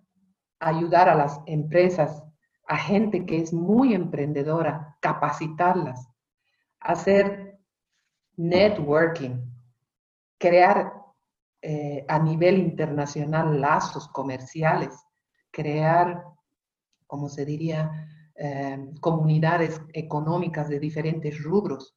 [0.60, 2.24] ayudar a las empresas,
[2.68, 6.10] a gente que es muy emprendedora, capacitarlas,
[6.80, 7.60] hacer
[8.38, 9.42] networking,
[10.38, 10.94] crear
[11.62, 14.94] eh, a nivel internacional lazos comerciales,
[15.52, 16.24] crear,
[17.08, 21.95] como se diría, eh, comunidades económicas de diferentes rubros,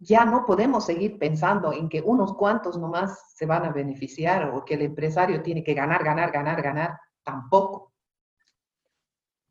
[0.00, 4.64] ya no podemos seguir pensando en que unos cuantos nomás se van a beneficiar o
[4.64, 6.98] que el empresario tiene que ganar, ganar, ganar, ganar.
[7.22, 7.92] Tampoco.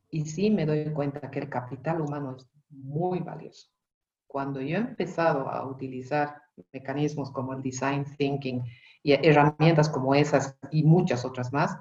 [0.10, 3.68] Y sí me doy cuenta que el capital humano es muy valioso.
[4.26, 6.42] Cuando yo he empezado a utilizar
[6.74, 8.64] mecanismos como el design thinking
[9.04, 11.78] y herramientas como esas y muchas otras más,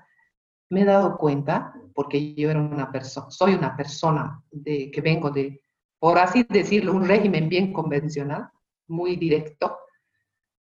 [0.69, 5.31] me he dado cuenta, porque yo era una persona, soy una persona de, que vengo
[5.31, 5.63] de,
[5.99, 8.51] por así decirlo, un régimen bien convencional,
[8.89, 9.79] muy directo,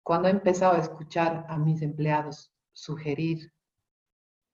[0.02, 3.54] cuando he empezado a escuchar a mis empleados sugerir,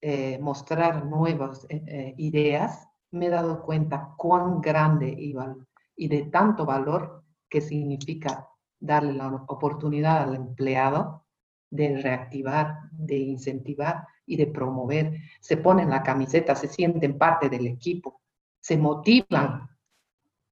[0.01, 5.55] eh, mostrar nuevas eh, eh, ideas, me he dado cuenta cuán grande iba
[5.95, 8.47] y de tanto valor que significa
[8.79, 11.25] darle la oportunidad al empleado
[11.69, 15.17] de reactivar, de incentivar y de promover.
[15.41, 18.21] Se ponen la camiseta, se sienten parte del equipo,
[18.59, 19.69] se motivan.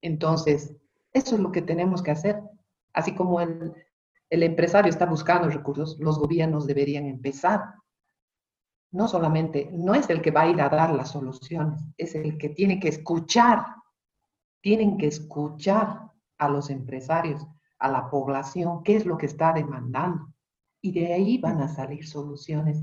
[0.01, 0.75] Entonces,
[1.13, 2.41] eso es lo que tenemos que hacer.
[2.97, 3.75] Así como el,
[4.31, 7.75] empresario está buscando recursos, los gobiernos deberían empezar.
[8.91, 12.39] No solamente, no es el que va a ir a dar las soluciones, es el
[12.39, 13.63] que tiene que escuchar.
[14.61, 17.45] Tienen que escuchar a los empresarios,
[17.77, 20.33] a la población, qué es lo que está demandando.
[20.81, 22.81] Y de ahí van a salir soluciones.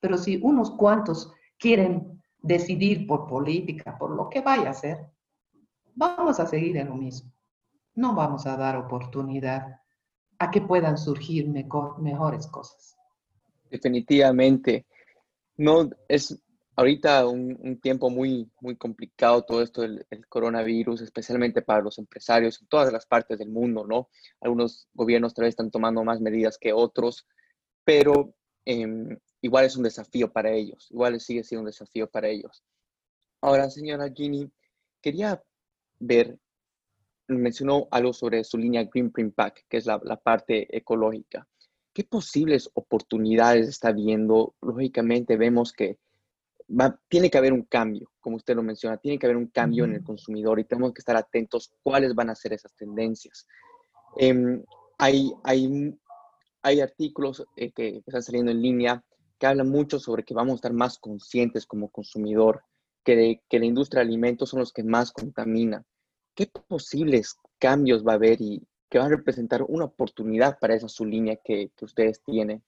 [0.00, 5.06] Pero si unos cuantos quieren decidir por política, por lo que vaya a hacer,
[5.94, 7.32] vamos a seguir en lo mismo
[7.94, 9.80] no vamos a dar oportunidad
[10.38, 12.96] a que puedan surgir mejores cosas.
[13.70, 14.86] Definitivamente.
[15.56, 16.42] No, es
[16.76, 22.68] ahorita un, tiempo muy, muy complicado todo esto del coronavirus, especialmente para los empresarios en
[22.68, 24.08] todas las partes del mundo, ¿no?
[24.40, 27.26] Algunos gobiernos tal están tomando más medidas que otros,
[27.84, 28.34] pero
[28.64, 32.62] em, igual es un desafío para ellos, igual sigue siendo un desafío para ellos.
[33.40, 34.50] Ahora, señora Gini,
[35.00, 35.42] quería
[35.98, 36.38] ver
[37.28, 41.46] mencionó algo sobre su línea Green Print Pack, que es la, parte ecológica.
[41.92, 44.54] ¿Qué posibles oportunidades está viendo?
[44.60, 45.98] Lógicamente vemos que
[47.08, 49.94] tiene que haber un cambio, como usted lo menciona, tiene que haber un cambio en
[49.94, 53.46] el consumidor y tenemos que estar atentos cuáles van a ser esas tendencias.
[54.16, 54.62] Em,
[54.98, 55.98] hay, hay,
[56.62, 59.04] hay artículos eh, que están saliendo en línea
[59.38, 62.62] que hablan mucho sobre que vamos a estar más conscientes como consumidor,
[63.04, 65.84] que, que la industria de alimentos son los que más contaminan
[66.34, 70.88] ¿qué posibles cambios va a haber y que va a representar una oportunidad para esa
[70.88, 72.62] su línea que, ustedes tienen?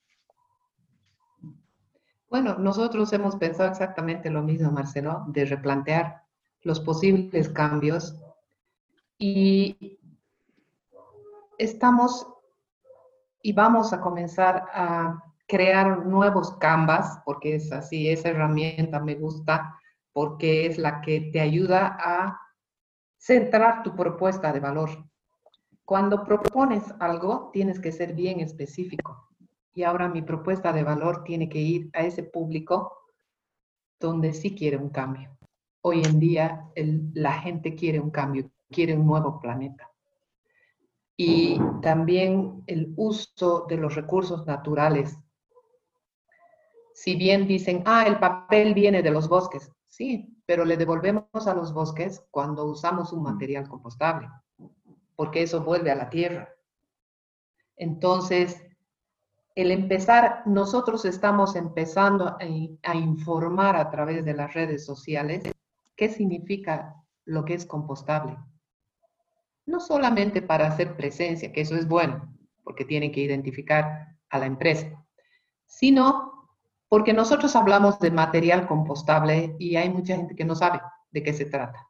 [2.31, 6.23] Bueno, nosotros hemos pensado exactamente lo mismo, Marcelo, de replantear
[6.63, 8.19] los posibles cambios
[9.19, 9.99] y
[11.59, 12.27] estamos
[13.43, 19.79] y vamos a comenzar a crear nuevos canvas, porque es así, esa herramienta me gusta,
[20.15, 22.41] porque es la que te ayuda a
[23.25, 24.91] centrar tu propuesta de valor.
[25.87, 29.31] Cuando propones algo, tienes que ser bien específico.
[29.73, 32.99] Y ahora mi propuesta de valor tiene que ir a ese público
[33.99, 35.39] donde sí quiere un cambio.
[35.81, 36.69] Hoy en día
[37.15, 39.91] la gente quiere un cambio, quiere un nuevo planeta.
[41.17, 45.17] Y también el uso de los recursos naturales.
[46.93, 51.55] Si bien dicen, ah, el papel viene de los bosques, sí, pero le devolvemos a
[51.55, 54.29] los bosques cuando usamos un material compostable,
[55.17, 56.49] porque eso vuelve a la tierra.
[57.77, 58.63] Entonces,
[59.55, 65.45] el empezar, nosotros estamos empezando a, a, informar a través de las redes sociales
[65.97, 68.37] qué significa lo que es compostable.
[69.67, 72.35] No solamente para hacer presencia, que eso es bueno,
[72.65, 75.05] porque tienen que identificar a la empresa,
[75.67, 76.34] sino
[76.95, 80.81] porque nosotros hablamos de material compostable y hay mucha gente que no sabe
[81.11, 81.89] de qué se trata.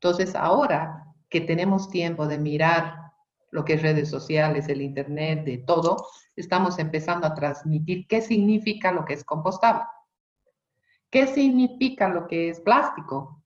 [0.00, 3.12] Entonces, ahora que tenemos tiempo de mirar
[3.50, 5.98] lo que es redes sociales, el Internet, de todo,
[6.34, 9.82] estamos empezando a transmitir qué significa lo que es compostable.
[11.10, 13.44] ¿Qué significa lo que es plástico?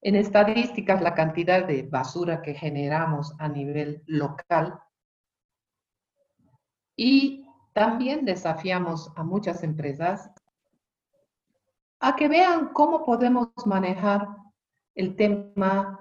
[0.00, 4.76] En estadísticas, la cantidad de basura que generamos a nivel local
[6.96, 7.43] y
[7.74, 10.30] también desafiamos a muchas empresas
[12.00, 14.28] a que vean cómo podemos manejar
[14.94, 16.00] el tema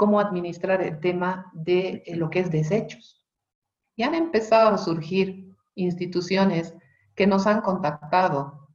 [0.00, 3.22] cómo administrar el tema de eh, lo que es desechos.
[3.94, 6.74] Y han empezado a surgir instituciones
[7.14, 8.70] que nos han contactado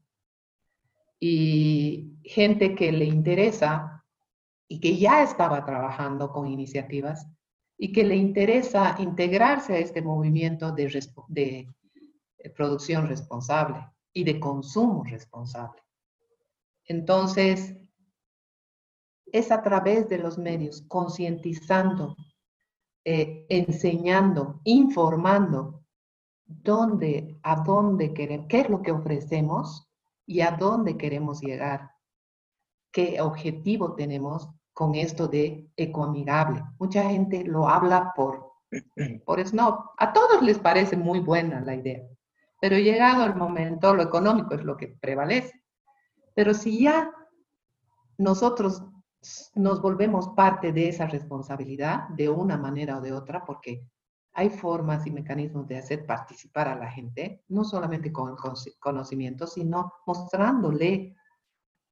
[1.19, 4.05] y gente que le interesa
[4.67, 7.27] y que ya estaba trabajando con iniciativas
[7.75, 11.74] y que le interesa integrarse a este movimiento de, de
[12.49, 15.81] producción responsable y de consumo responsable.
[16.85, 17.75] Entonces,
[19.25, 22.15] es a través de los medios, concientizando,
[23.03, 25.83] eh, enseñando, informando
[26.45, 29.89] dónde, a dónde queremos, qué es lo que ofrecemos
[30.25, 31.91] y a dónde queremos llegar,
[32.91, 36.63] qué objetivo tenemos con esto de ecoamigable.
[36.79, 38.53] Mucha gente lo habla por,
[39.25, 39.91] por snob.
[39.97, 42.07] A todos les parece muy buena la idea,
[42.65, 45.61] pero llegado el momento, lo económico es lo que prevalece.
[46.33, 47.11] Pero si ya
[48.17, 48.83] nosotros
[49.53, 53.87] nos volvemos parte de esa responsabilidad de una manera o de otra, porque
[54.33, 58.35] hay formas y mecanismos de hacer participar a la gente, no solamente con
[58.79, 61.15] conocimiento, sino mostrándole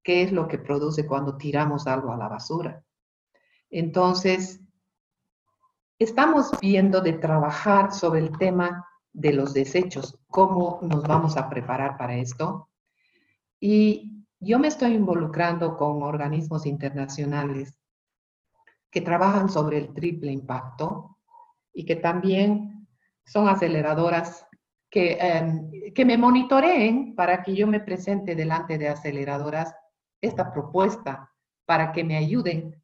[0.02, 2.84] qué es lo que produce cuando tiramos algo a la basura.
[3.70, 4.60] Entonces,
[6.00, 11.97] estamos viendo de trabajar sobre el tema de los desechos, cómo nos vamos a preparar
[11.97, 12.70] para esto.
[13.59, 17.80] Y yo me estoy involucrando con organismos internacionales
[18.91, 21.18] que trabajan sobre el triple impacto
[21.74, 22.88] y que también
[23.26, 24.45] son aceleradoras
[24.89, 29.74] que, em, que me monitoreen para que yo me presente delante de aceleradoras
[30.22, 31.32] esta propuesta
[31.66, 32.82] para que me ayuden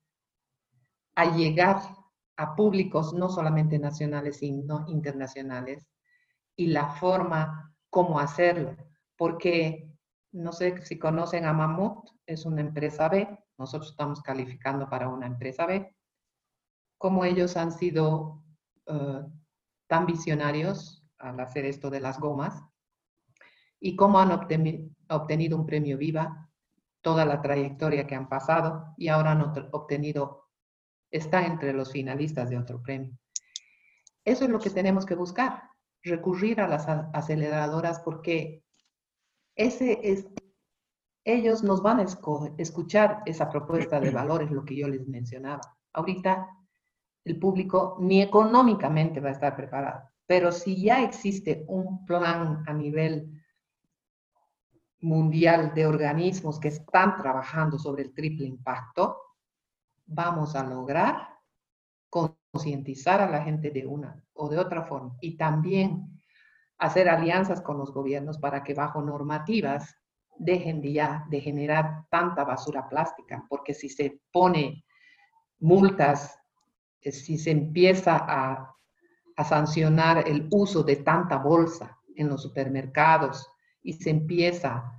[1.16, 1.82] a llegar
[2.38, 5.86] a públicos no solamente nacionales, sino internacionales,
[6.60, 8.76] y la forma cómo hacerlo,
[9.16, 9.90] porque
[10.34, 15.26] no sé si conocen a Mamut, es una empresa B, nosotros estamos calificando para una
[15.26, 15.96] empresa B.
[16.98, 18.44] Como ellos han sido
[18.88, 19.22] eh,
[19.88, 22.62] tan visionarios al hacer esto de las gomas
[23.80, 26.50] y cómo han obtenido un premio Viva,
[27.00, 30.50] toda la trayectoria que han pasado y ahora han obtenido,
[31.10, 33.18] está entre los finalistas de otro premio.
[34.26, 35.69] Eso es lo que tenemos que buscar,
[36.04, 38.64] recurrir a las aceleradoras porque
[39.56, 40.28] ese es,
[41.26, 42.06] ellos nos van a
[42.58, 45.62] escuchar esa propuesta de valores, lo que yo les mencionaba.
[45.94, 46.48] Ahorita
[47.26, 52.74] el público ni económicamente va a estar preparado, pero si ya existe un plan a
[52.74, 53.40] nivel
[55.02, 59.18] mundial de organismos que están trabajando sobre el triple impacto,
[60.06, 61.30] vamos a lograr
[62.10, 65.16] concientizar a la gente de una o de otra forma.
[65.22, 66.22] Y también
[66.78, 69.96] hacer alianzas con los gobiernos para que bajo normativas
[70.38, 74.86] dejen de ya de generar tanta basura plástica, porque si se pone
[75.60, 76.40] multas,
[77.02, 78.74] eh, si se empieza a,
[79.36, 83.46] a sancionar el uso de tanta bolsa en los supermercados
[83.84, 84.94] y se empieza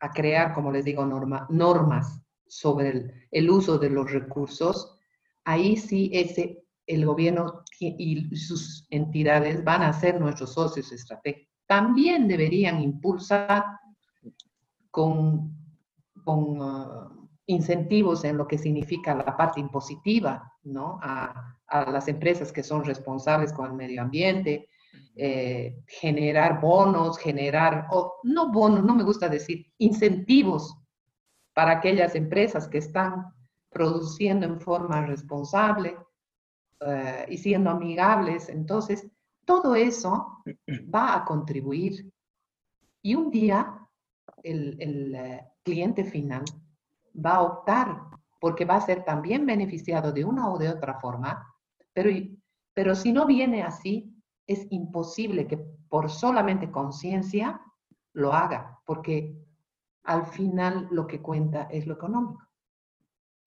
[0.00, 4.98] a crear, como les digo, norma, normas sobre el, el, uso de los recursos,
[5.44, 11.52] ahí sí ese el gobierno y sus entidades van a ser nuestros socios estratégicos.
[11.66, 13.64] También deberían impulsar
[14.90, 15.52] con,
[16.24, 20.98] con uh, incentivos en lo que significa la parte impositiva, ¿no?
[21.02, 24.68] A, a, las empresas que son responsables con el medio ambiente
[25.18, 30.76] eh, generar bonos, generar, o no bonos, no me gusta decir, incentivos
[31.54, 33.32] para aquellas empresas que están
[33.70, 35.96] produciendo en forma responsable
[36.80, 38.48] eh, y siendo amigables.
[38.48, 39.06] Entonces,
[39.44, 40.42] todo eso
[40.94, 42.10] va a contribuir.
[43.02, 43.88] Y un día
[44.42, 46.44] el, eh, cliente final
[47.14, 48.02] va a optar
[48.40, 51.54] porque va a ser también beneficiado de una o de otra forma,
[51.92, 52.10] pero,
[52.74, 54.12] pero si no viene así,
[54.46, 55.56] es imposible que
[55.88, 57.60] por solamente conciencia
[58.12, 59.36] lo haga, porque
[60.04, 62.45] al final lo que cuenta es lo económico.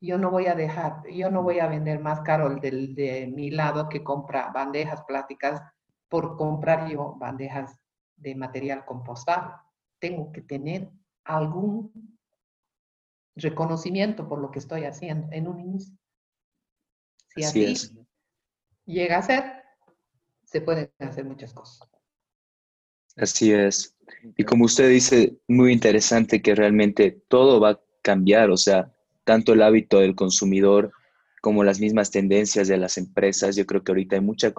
[0.01, 3.27] Yo no voy a dejar, yo no voy a vender más caro el del, de
[3.27, 5.61] mi lado que compra bandejas plásticas
[6.07, 7.77] por comprar yo bandejas
[8.15, 9.53] de material compostable.
[9.99, 10.89] Tengo que tener
[11.25, 12.17] algún
[13.35, 15.95] reconocimiento por lo que estoy haciendo en un inicio.
[17.27, 18.05] Si así,
[18.85, 19.63] llega a ser,
[20.43, 21.87] se pueden hacer muchas cosas.
[23.15, 23.95] Así es.
[24.37, 28.93] Y como usted dice, muy interesante que realmente todo va a cambiar, o sea,
[29.29, 30.91] tanto el hábito del consumidor
[31.39, 33.55] como las mismas tendencias de las empresas.
[33.55, 34.51] Yo creo que ahorita hay mucha,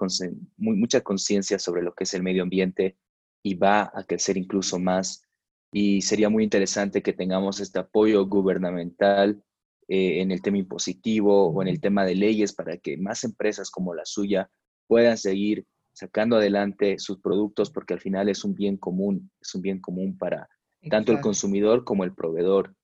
[0.58, 2.96] mucha conciencia sobre lo que es el medio ambiente
[3.42, 5.24] y va a crecer incluso más.
[5.72, 9.42] Y sería muy interesante que tengamos este apoyo gubernamental
[9.88, 13.72] eh, en el tema impositivo o en el tema de leyes para que más empresas
[13.72, 14.52] como la suya
[14.86, 19.62] puedan seguir sacando adelante sus productos porque al final es un bien común, es un
[19.62, 20.48] bien común para
[20.88, 22.76] tanto el consumidor como el proveedor.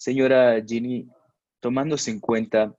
[0.00, 1.06] Señora Ginny,
[1.60, 2.74] tomándose en cuenta,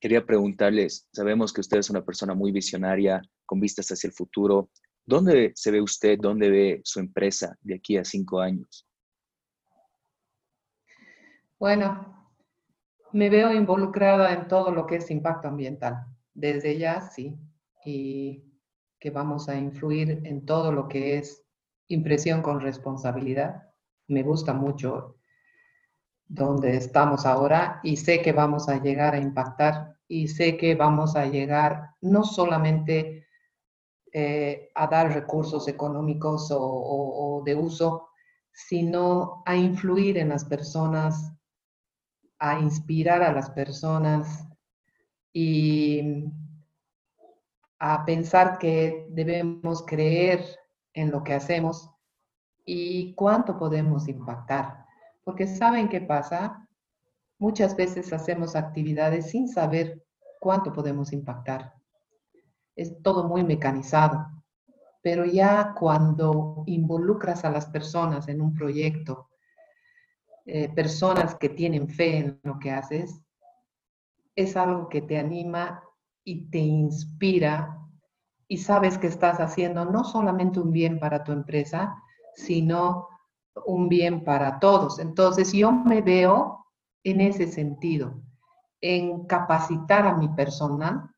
[0.00, 4.70] quería preguntarles, sabemos que usted es una persona muy visionaria, con vistas hacia el futuro.
[5.04, 8.86] ¿Dónde se ve usted, dónde ve su empresa de aquí a cinco años?
[11.58, 12.30] Bueno,
[13.10, 16.06] me veo involucrada en todo lo que es impacto ambiental.
[16.32, 17.40] Desde ya, sí.
[17.84, 18.44] Y
[19.00, 21.44] que vamos a influir en todo lo que es
[21.88, 23.68] impresión con responsabilidad.
[24.06, 25.16] Me gusta mucho
[26.32, 31.14] donde estamos ahora y sé que vamos a llegar a impactar y sé que vamos
[31.14, 33.26] a llegar no solamente
[34.14, 38.08] eh, a dar recursos económicos o de uso,
[38.50, 41.32] sino a influir en las personas,
[42.38, 44.46] a inspirar a las personas
[45.34, 46.24] y
[47.78, 50.46] a pensar que debemos creer
[50.94, 51.90] en lo que hacemos
[52.64, 54.82] y cuánto podemos impactar.
[55.24, 56.68] Porque ¿saben qué pasa?
[57.38, 60.04] Muchas veces hacemos actividades sin saber
[60.40, 61.74] cuánto podemos impactar.
[62.76, 64.26] Es todo muy mecanizado.
[65.02, 69.28] Pero ya cuando involucras a las personas en un proyecto,
[70.46, 73.20] eh, personas que tienen fe en lo que haces,
[74.34, 75.82] es algo que te anima
[76.24, 77.78] y te inspira
[78.48, 81.94] y sabes que estás haciendo no solamente un bien para tu empresa,
[82.34, 83.08] sino
[83.66, 84.98] un bien para todos.
[84.98, 86.66] Entonces yo me veo
[87.04, 88.22] en ese sentido,
[88.80, 91.10] en capacitar a mi personal,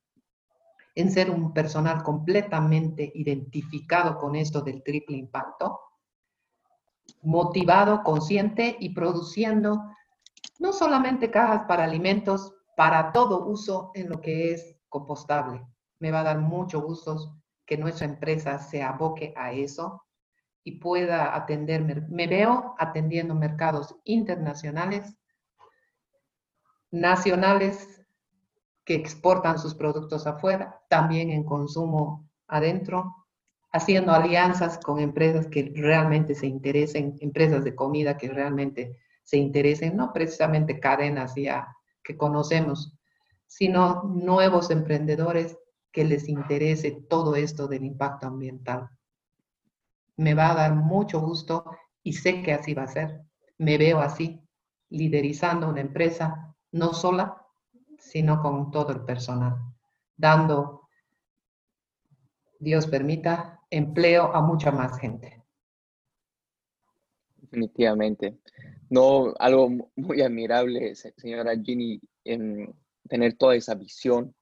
[0.95, 5.81] en ser un personal completamente identificado con esto del triple impacto,
[7.23, 9.83] motivado, consciente y produciendo
[10.59, 15.65] no solamente cajas para alimentos, para todo uso en lo que es compostable.
[15.99, 20.04] Me va a dar mucho gusto que nuestra empresa se aboque a eso
[20.65, 25.15] y pueda atender, me veo atendiendo mercados internacionales,
[26.91, 28.01] nacionales
[28.85, 33.15] que exportan sus productos afuera, también en consumo adentro,
[33.73, 39.97] haciendo alianzas con empresas que realmente se interesen, empresas de comida que realmente se interesen,
[39.97, 42.97] no precisamente cadenas ya que conocemos,
[43.47, 45.59] sino nuevos emprendedores
[45.91, 48.89] que les interese todo esto del impacto ambiental.
[50.17, 51.65] Me va a dar mucho gusto
[52.03, 53.23] y sé que así va a ser.
[53.59, 54.41] Me veo así,
[54.91, 57.45] liderizando una empresa, no sola,
[57.99, 59.57] sino con todo el personal,
[60.17, 60.89] dando,
[62.59, 65.43] Dios permita, empleo a mucha más gente.
[67.37, 68.39] Definitivamente.
[68.91, 72.75] No, algo muy admirable, señora Ginny, en
[73.09, 74.35] tener toda esa visión.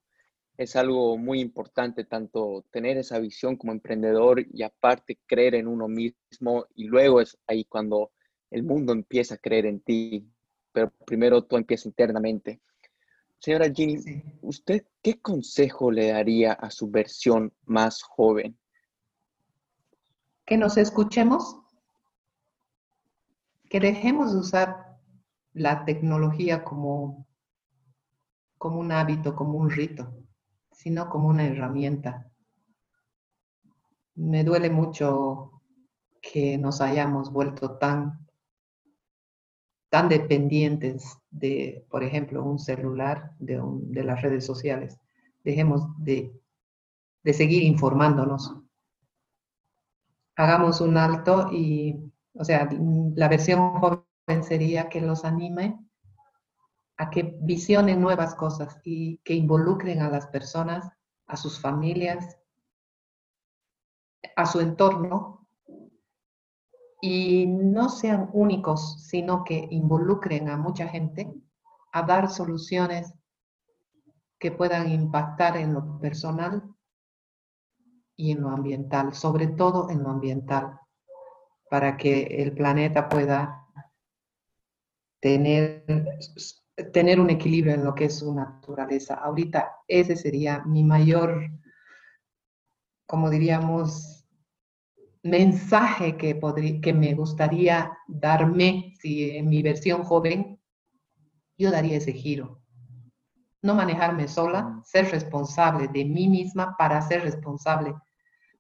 [0.63, 5.89] Es algo muy importante, tanto tener esa visión como emprendedor y aparte creer en uno
[5.89, 8.13] mismo y luego es ahí cuando
[8.49, 10.25] el mundo empieza a creer en ti,
[10.71, 12.61] pero primero tú empiezas internamente.
[13.41, 18.57] Señora Ginny, ¿usted qué consejo le daría a su versión más joven?
[20.45, 21.57] Que nos escuchemos,
[23.69, 24.97] que dejemos de usar
[25.55, 27.27] la tecnología como
[28.59, 30.23] como un hábito, como un rito,
[30.73, 32.29] sino como una herramienta.
[34.15, 35.63] me duele mucho
[36.21, 38.27] que nos hayamos vuelto tan,
[39.89, 44.99] tan dependientes de, por ejemplo, un celular, de, las redes sociales.
[45.45, 46.33] Dejemos de,
[47.25, 48.55] de seguir informándonos.
[50.37, 52.69] Hagamos un alto y, o sea,
[53.15, 55.79] la versión joven sería que los anime
[56.97, 60.89] a que visionen nuevas cosas y que involucren a las personas,
[61.27, 62.39] a sus familias,
[64.37, 65.49] a su entorno.
[67.01, 71.33] Y no sean únicos, sino que involucren a mucha gente
[71.93, 73.13] a dar soluciones
[74.39, 76.63] que puedan impactar en lo personal
[78.17, 80.79] y en lo ambiental, sobre todo en lo ambiental,
[81.71, 83.67] para que el planeta pueda
[85.21, 85.85] tener,
[86.93, 89.15] tener un equilibrio en lo que es su naturaleza.
[89.15, 91.51] Ahorita ese sería mi mayor,
[93.07, 94.27] como diríamos,
[95.23, 96.41] mensaje que,
[96.83, 100.61] que me gustaría darme, si en mi versión joven,
[101.59, 102.61] yo daría ese giro.
[103.61, 107.95] No manejarme sola, ser responsable de mí misma para ser responsable,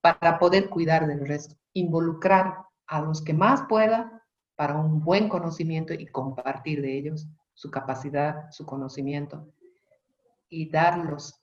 [0.00, 4.22] para poder cuidar del resto, involucrar a los que más pueda
[4.54, 9.52] para un buen conocimiento y compartir de ellos su capacidad, su conocimiento
[10.48, 11.40] y darlos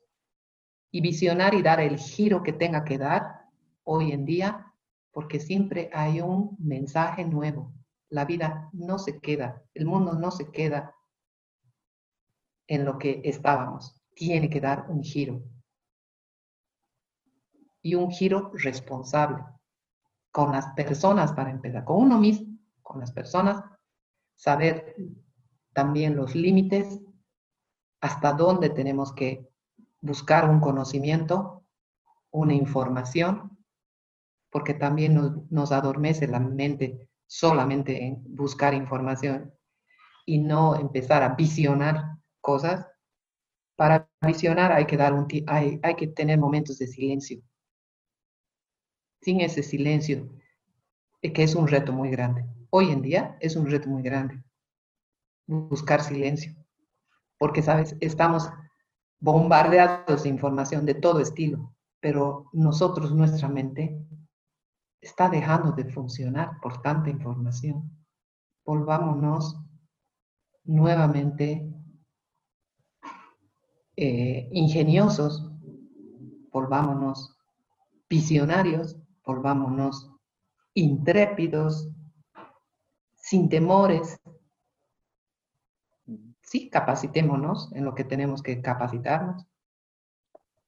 [0.91, 3.45] y visionar y dar el giro que tenga que dar
[3.83, 4.73] hoy en día
[5.11, 7.73] porque siempre hay un mensaje nuevo.
[8.09, 10.95] La vida no se queda, el mundo no se queda
[12.67, 13.99] en lo que estábamos.
[14.13, 15.41] Tiene que dar un giro.
[17.81, 19.43] Y un giro responsable
[20.31, 23.63] con las personas para empezar, con uno mismo, con las personas,
[24.35, 24.95] saber
[25.73, 26.99] también los límites,
[28.01, 29.47] hasta dónde tenemos que
[30.01, 31.63] buscar un conocimiento,
[32.31, 33.57] una información
[34.49, 39.53] porque también nos, adormece la mente solamente en buscar información
[40.25, 42.87] y no empezar a visionar cosas.
[43.75, 47.41] Para visionar hay que, dar un, hay, hay que tener momentos de silencio.
[49.21, 50.29] Sin ese silencio,
[51.21, 52.45] que es un reto muy grande.
[52.71, 54.43] Hoy en día es un reto muy grande
[55.49, 56.55] buscar silencio,
[57.37, 57.95] porque, ¿sabes?
[57.99, 58.49] Estamos
[59.19, 63.99] bombardeados de información de todo estilo, pero nosotros, nuestra mente,
[65.01, 67.89] está dejando de funcionar por tanta información.
[68.65, 69.59] Volvámonos
[70.65, 71.67] nuevamente
[73.95, 75.49] eh, ingeniosos,
[76.51, 77.35] volvámonos
[78.07, 80.11] visionarios, volvámonos
[80.73, 81.89] intrépidos,
[83.15, 84.19] sin temores.
[86.49, 89.45] Sí, capacitémonos en lo que tenemos que capacitarnos,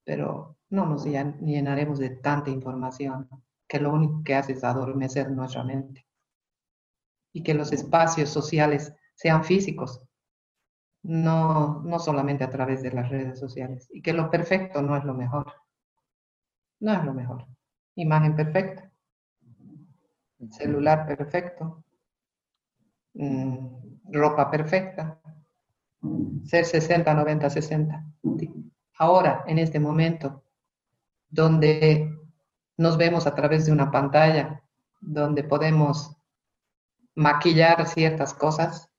[0.03, 3.27] pero no nos llenaremos de tanta información
[3.67, 6.05] que lo único que hace es adormecer nuestra mente.
[7.33, 10.03] Y que los espacios sociales sean físicos,
[11.01, 13.89] no, no solamente a través de las redes sociales.
[13.91, 15.51] Y que lo perfecto no es lo mejor.
[16.79, 17.47] No es lo mejor.
[17.95, 18.91] Imagen perfecta.
[20.51, 21.83] Celular perfecto.
[23.15, 25.20] Mm, ropa perfecta.
[26.45, 28.05] Ser 60, 90, 60.
[28.97, 30.43] Ahora, en este momento,
[31.29, 32.17] donde
[32.77, 34.63] nos vemos a través de una pantalla
[34.99, 36.15] donde podemos
[37.15, 38.89] maquillar ciertas cosas,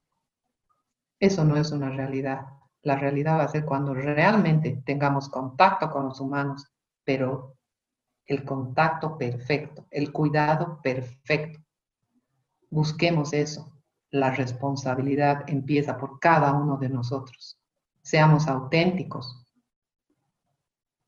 [1.19, 2.47] eso no es una realidad.
[2.83, 6.67] La realidad va a ser cuando realmente tengamos contacto con los humanos,
[7.05, 7.57] pero
[8.27, 11.61] el contacto perfecto, el cuidado perfecto.
[12.71, 13.72] Busquemos eso.
[14.13, 17.59] La responsabilidad empieza por cada uno de nosotros.
[18.03, 19.43] Seamos auténticos.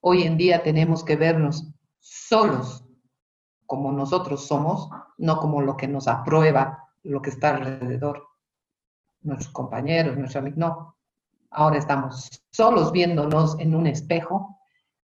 [0.01, 2.83] Hoy en día tenemos que vernos solos
[3.67, 4.89] como nosotros somos,
[5.19, 8.27] no como lo que nos aprueba lo que está alrededor,
[9.21, 10.97] nuestros compañeros, nuestros amigos, no.
[11.51, 14.59] Ahora estamos solos viéndonos en un espejo,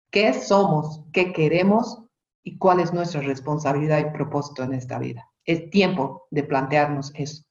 [0.09, 2.01] qué somos, qué queremos
[2.43, 5.29] y cuál es nuestra responsabilidad y propósito en esta vida.
[5.45, 7.43] Es tiempo de plantearnos eso.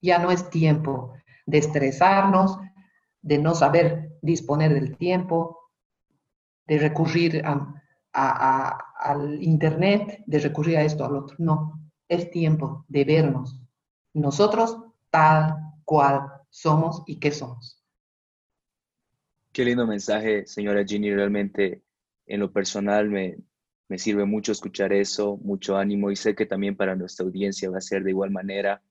[0.00, 1.14] Ya no es tiempo
[1.46, 2.58] de estresarnos,
[3.22, 5.70] de no saber disponer del tiempo,
[6.66, 7.42] de recurrir
[8.12, 11.36] al Internet, de recurrir a esto, al otro.
[11.38, 13.60] No, es tiempo de vernos
[14.16, 14.78] nosotros
[15.10, 17.82] tal cual somos y qué somos.
[19.52, 21.12] Qué lindo mensaje, señora Ginny.
[21.12, 21.82] Realmente,
[22.26, 23.36] en lo personal, me,
[23.88, 27.78] me sirve mucho escuchar eso, mucho ánimo y sé que también para nuestra audiencia va
[27.78, 28.82] a ser de igual manera.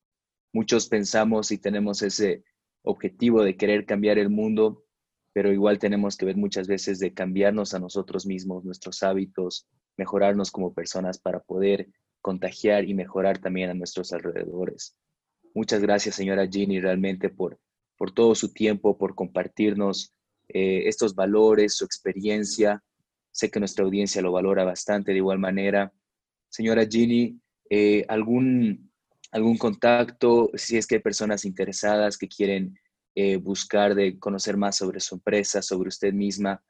[0.56, 2.46] Muchos pensamos y tenemos ese
[2.82, 4.86] objetivo de querer cambiar el mundo,
[5.34, 10.52] pero igual tenemos que ver muchas veces de cambiarnos a nosotros mismos, nuestros hábitos, mejorarnos
[10.52, 11.90] como personas para poder
[12.22, 14.96] contagiar y mejorar también a nuestros alrededores.
[15.54, 17.60] Muchas gracias, señora Ginny, realmente por,
[17.98, 20.14] por todo su tiempo, por compartirnos
[20.48, 22.82] eh, estos valores, su experiencia.
[23.30, 25.92] Sé que nuestra audiencia lo valora bastante de igual manera.
[26.48, 28.90] Señora Ginny, eh, ¿algún,
[29.36, 32.80] algún contacto, si es que hay personas interesadas que quieren
[33.14, 36.64] eh, buscar de conocer más sobre su empresa, sobre usted misma,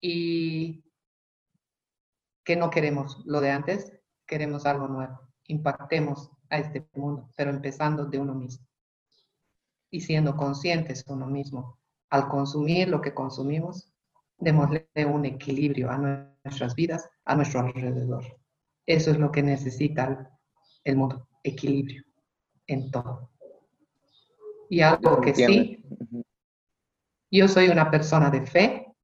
[0.00, 0.84] y
[2.46, 3.92] que no queremos lo de antes,
[4.24, 8.64] queremos algo nuevo, impactemos a este mundo, pero empezando de uno mismo
[9.90, 11.78] y siendo conscientes uno mismo.
[12.08, 13.92] Al consumir lo que consumimos,
[14.38, 15.98] démosle un equilibrio a
[16.44, 18.24] nuestras vidas, a nuestro alrededor.
[18.86, 20.30] Eso es lo que necesita
[20.84, 22.04] el mundo, equilibrio
[22.68, 23.32] en todo.
[24.70, 25.84] Y algo que sí,
[27.28, 28.94] yo soy una persona de fe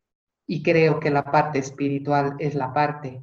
[0.47, 3.21] y creo que la parte espiritual es la parte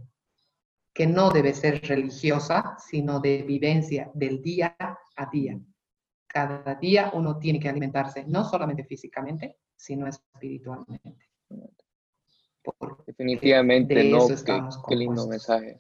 [0.94, 5.60] que no debe ser religiosa, sino de vivencia del día a día.
[6.28, 11.30] Cada día uno tiene que alimentarse no solamente físicamente, sino espiritualmente.
[13.08, 14.28] Definitivamente no,
[14.88, 15.80] qué lindo mensaje.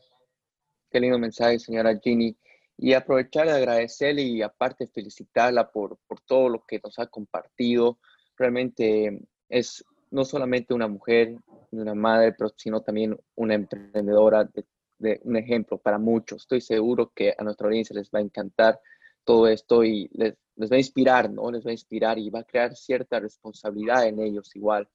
[0.89, 2.35] Qué lindo mensaje, señora Ginny.
[2.77, 7.99] Y aprovechar de agradecerle y aparte felicitarla por, por todo lo que nos ha compartido.
[8.37, 11.35] Realmente es no solamente una mujer,
[11.71, 14.65] una madre, pero sino también una emprendedora de,
[14.99, 16.43] un ejemplo para muchos.
[16.43, 18.79] Estoy seguro que a nuestra audiencia les va a encantar
[19.23, 21.51] todo esto y les, les va a inspirar, ¿no?
[21.51, 24.87] Les va a inspirar y va a crear cierta responsabilidad en ellos igual.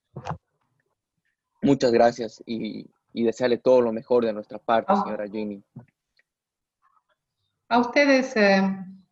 [1.63, 5.03] Muchas gracias y y desearle todo lo mejor de nuestra parte, ah.
[5.03, 5.63] señora Ginny.
[7.69, 8.61] A ustedes, eh,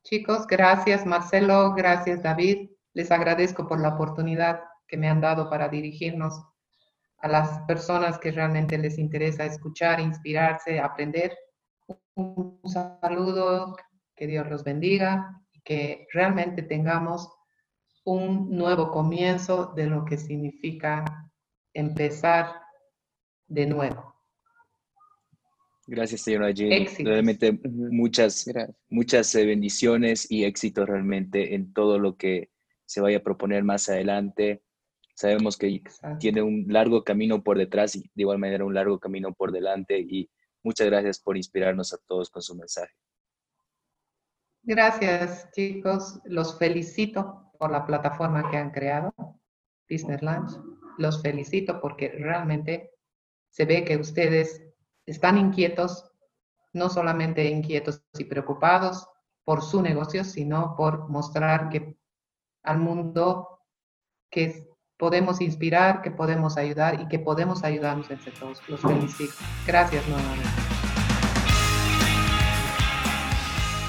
[0.03, 2.71] chicos, gracias Marcelo, gracias David.
[2.93, 6.45] Les agradezco por la oportunidad que me han dado para dirigirnos
[7.23, 11.37] a las personas que realmente les interesa escuchar, inspirarse, aprender.
[12.15, 13.77] Un saludo,
[14.15, 17.29] que Dios los bendiga y que realmente tengamos
[18.05, 21.05] un nuevo comienzo de lo que significa
[21.73, 22.61] empezar
[23.47, 24.13] de nuevo.
[25.87, 26.87] Gracias, señora Jenny.
[27.05, 28.51] Realmente muchas,
[28.89, 32.51] muchas eh, bendiciones y éxito realmente en todo lo que
[32.85, 34.63] se vaya a proponer más adelante.
[35.15, 35.83] Sabemos que
[36.19, 39.99] tiene un largo camino por detrás y de igual manera un largo camino por delante
[39.99, 40.31] y
[40.63, 42.93] muchas gracias por inspirarnos a todos con su mensaje.
[44.63, 46.21] Gracias, chicos.
[46.25, 49.13] Los felicito por la plataforma que han creado,
[49.91, 50.53] Business Lunch.
[50.99, 52.93] Los felicito porque realmente
[53.51, 54.63] se ve que ustedes
[55.05, 56.11] están inquietos,
[56.73, 59.09] no solamente inquietos y preocupados
[59.45, 61.97] por su negocio, sino por mostrar que
[62.63, 63.61] al mundo
[64.31, 64.72] que
[65.03, 68.63] podemos inspirar, que podemos ayudar y que podemos ayudarnos entre todos.
[68.69, 69.35] Los felicito.
[69.67, 70.49] Gracias nuevamente.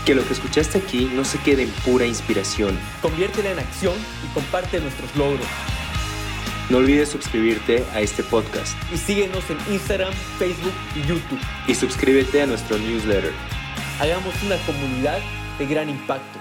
[0.07, 2.79] Que lo que escuchaste aquí no se quede en pura inspiración.
[3.03, 3.93] Conviértela en acción
[4.25, 5.45] y comparte nuestros logros.
[6.71, 8.75] No olvides suscribirte a este podcast.
[8.91, 11.39] Y síguenos en Instagram, Facebook y YouTube.
[11.67, 13.33] Y suscríbete a nuestro newsletter.
[13.99, 15.19] Hagamos una comunidad
[15.59, 16.39] de gran impacto.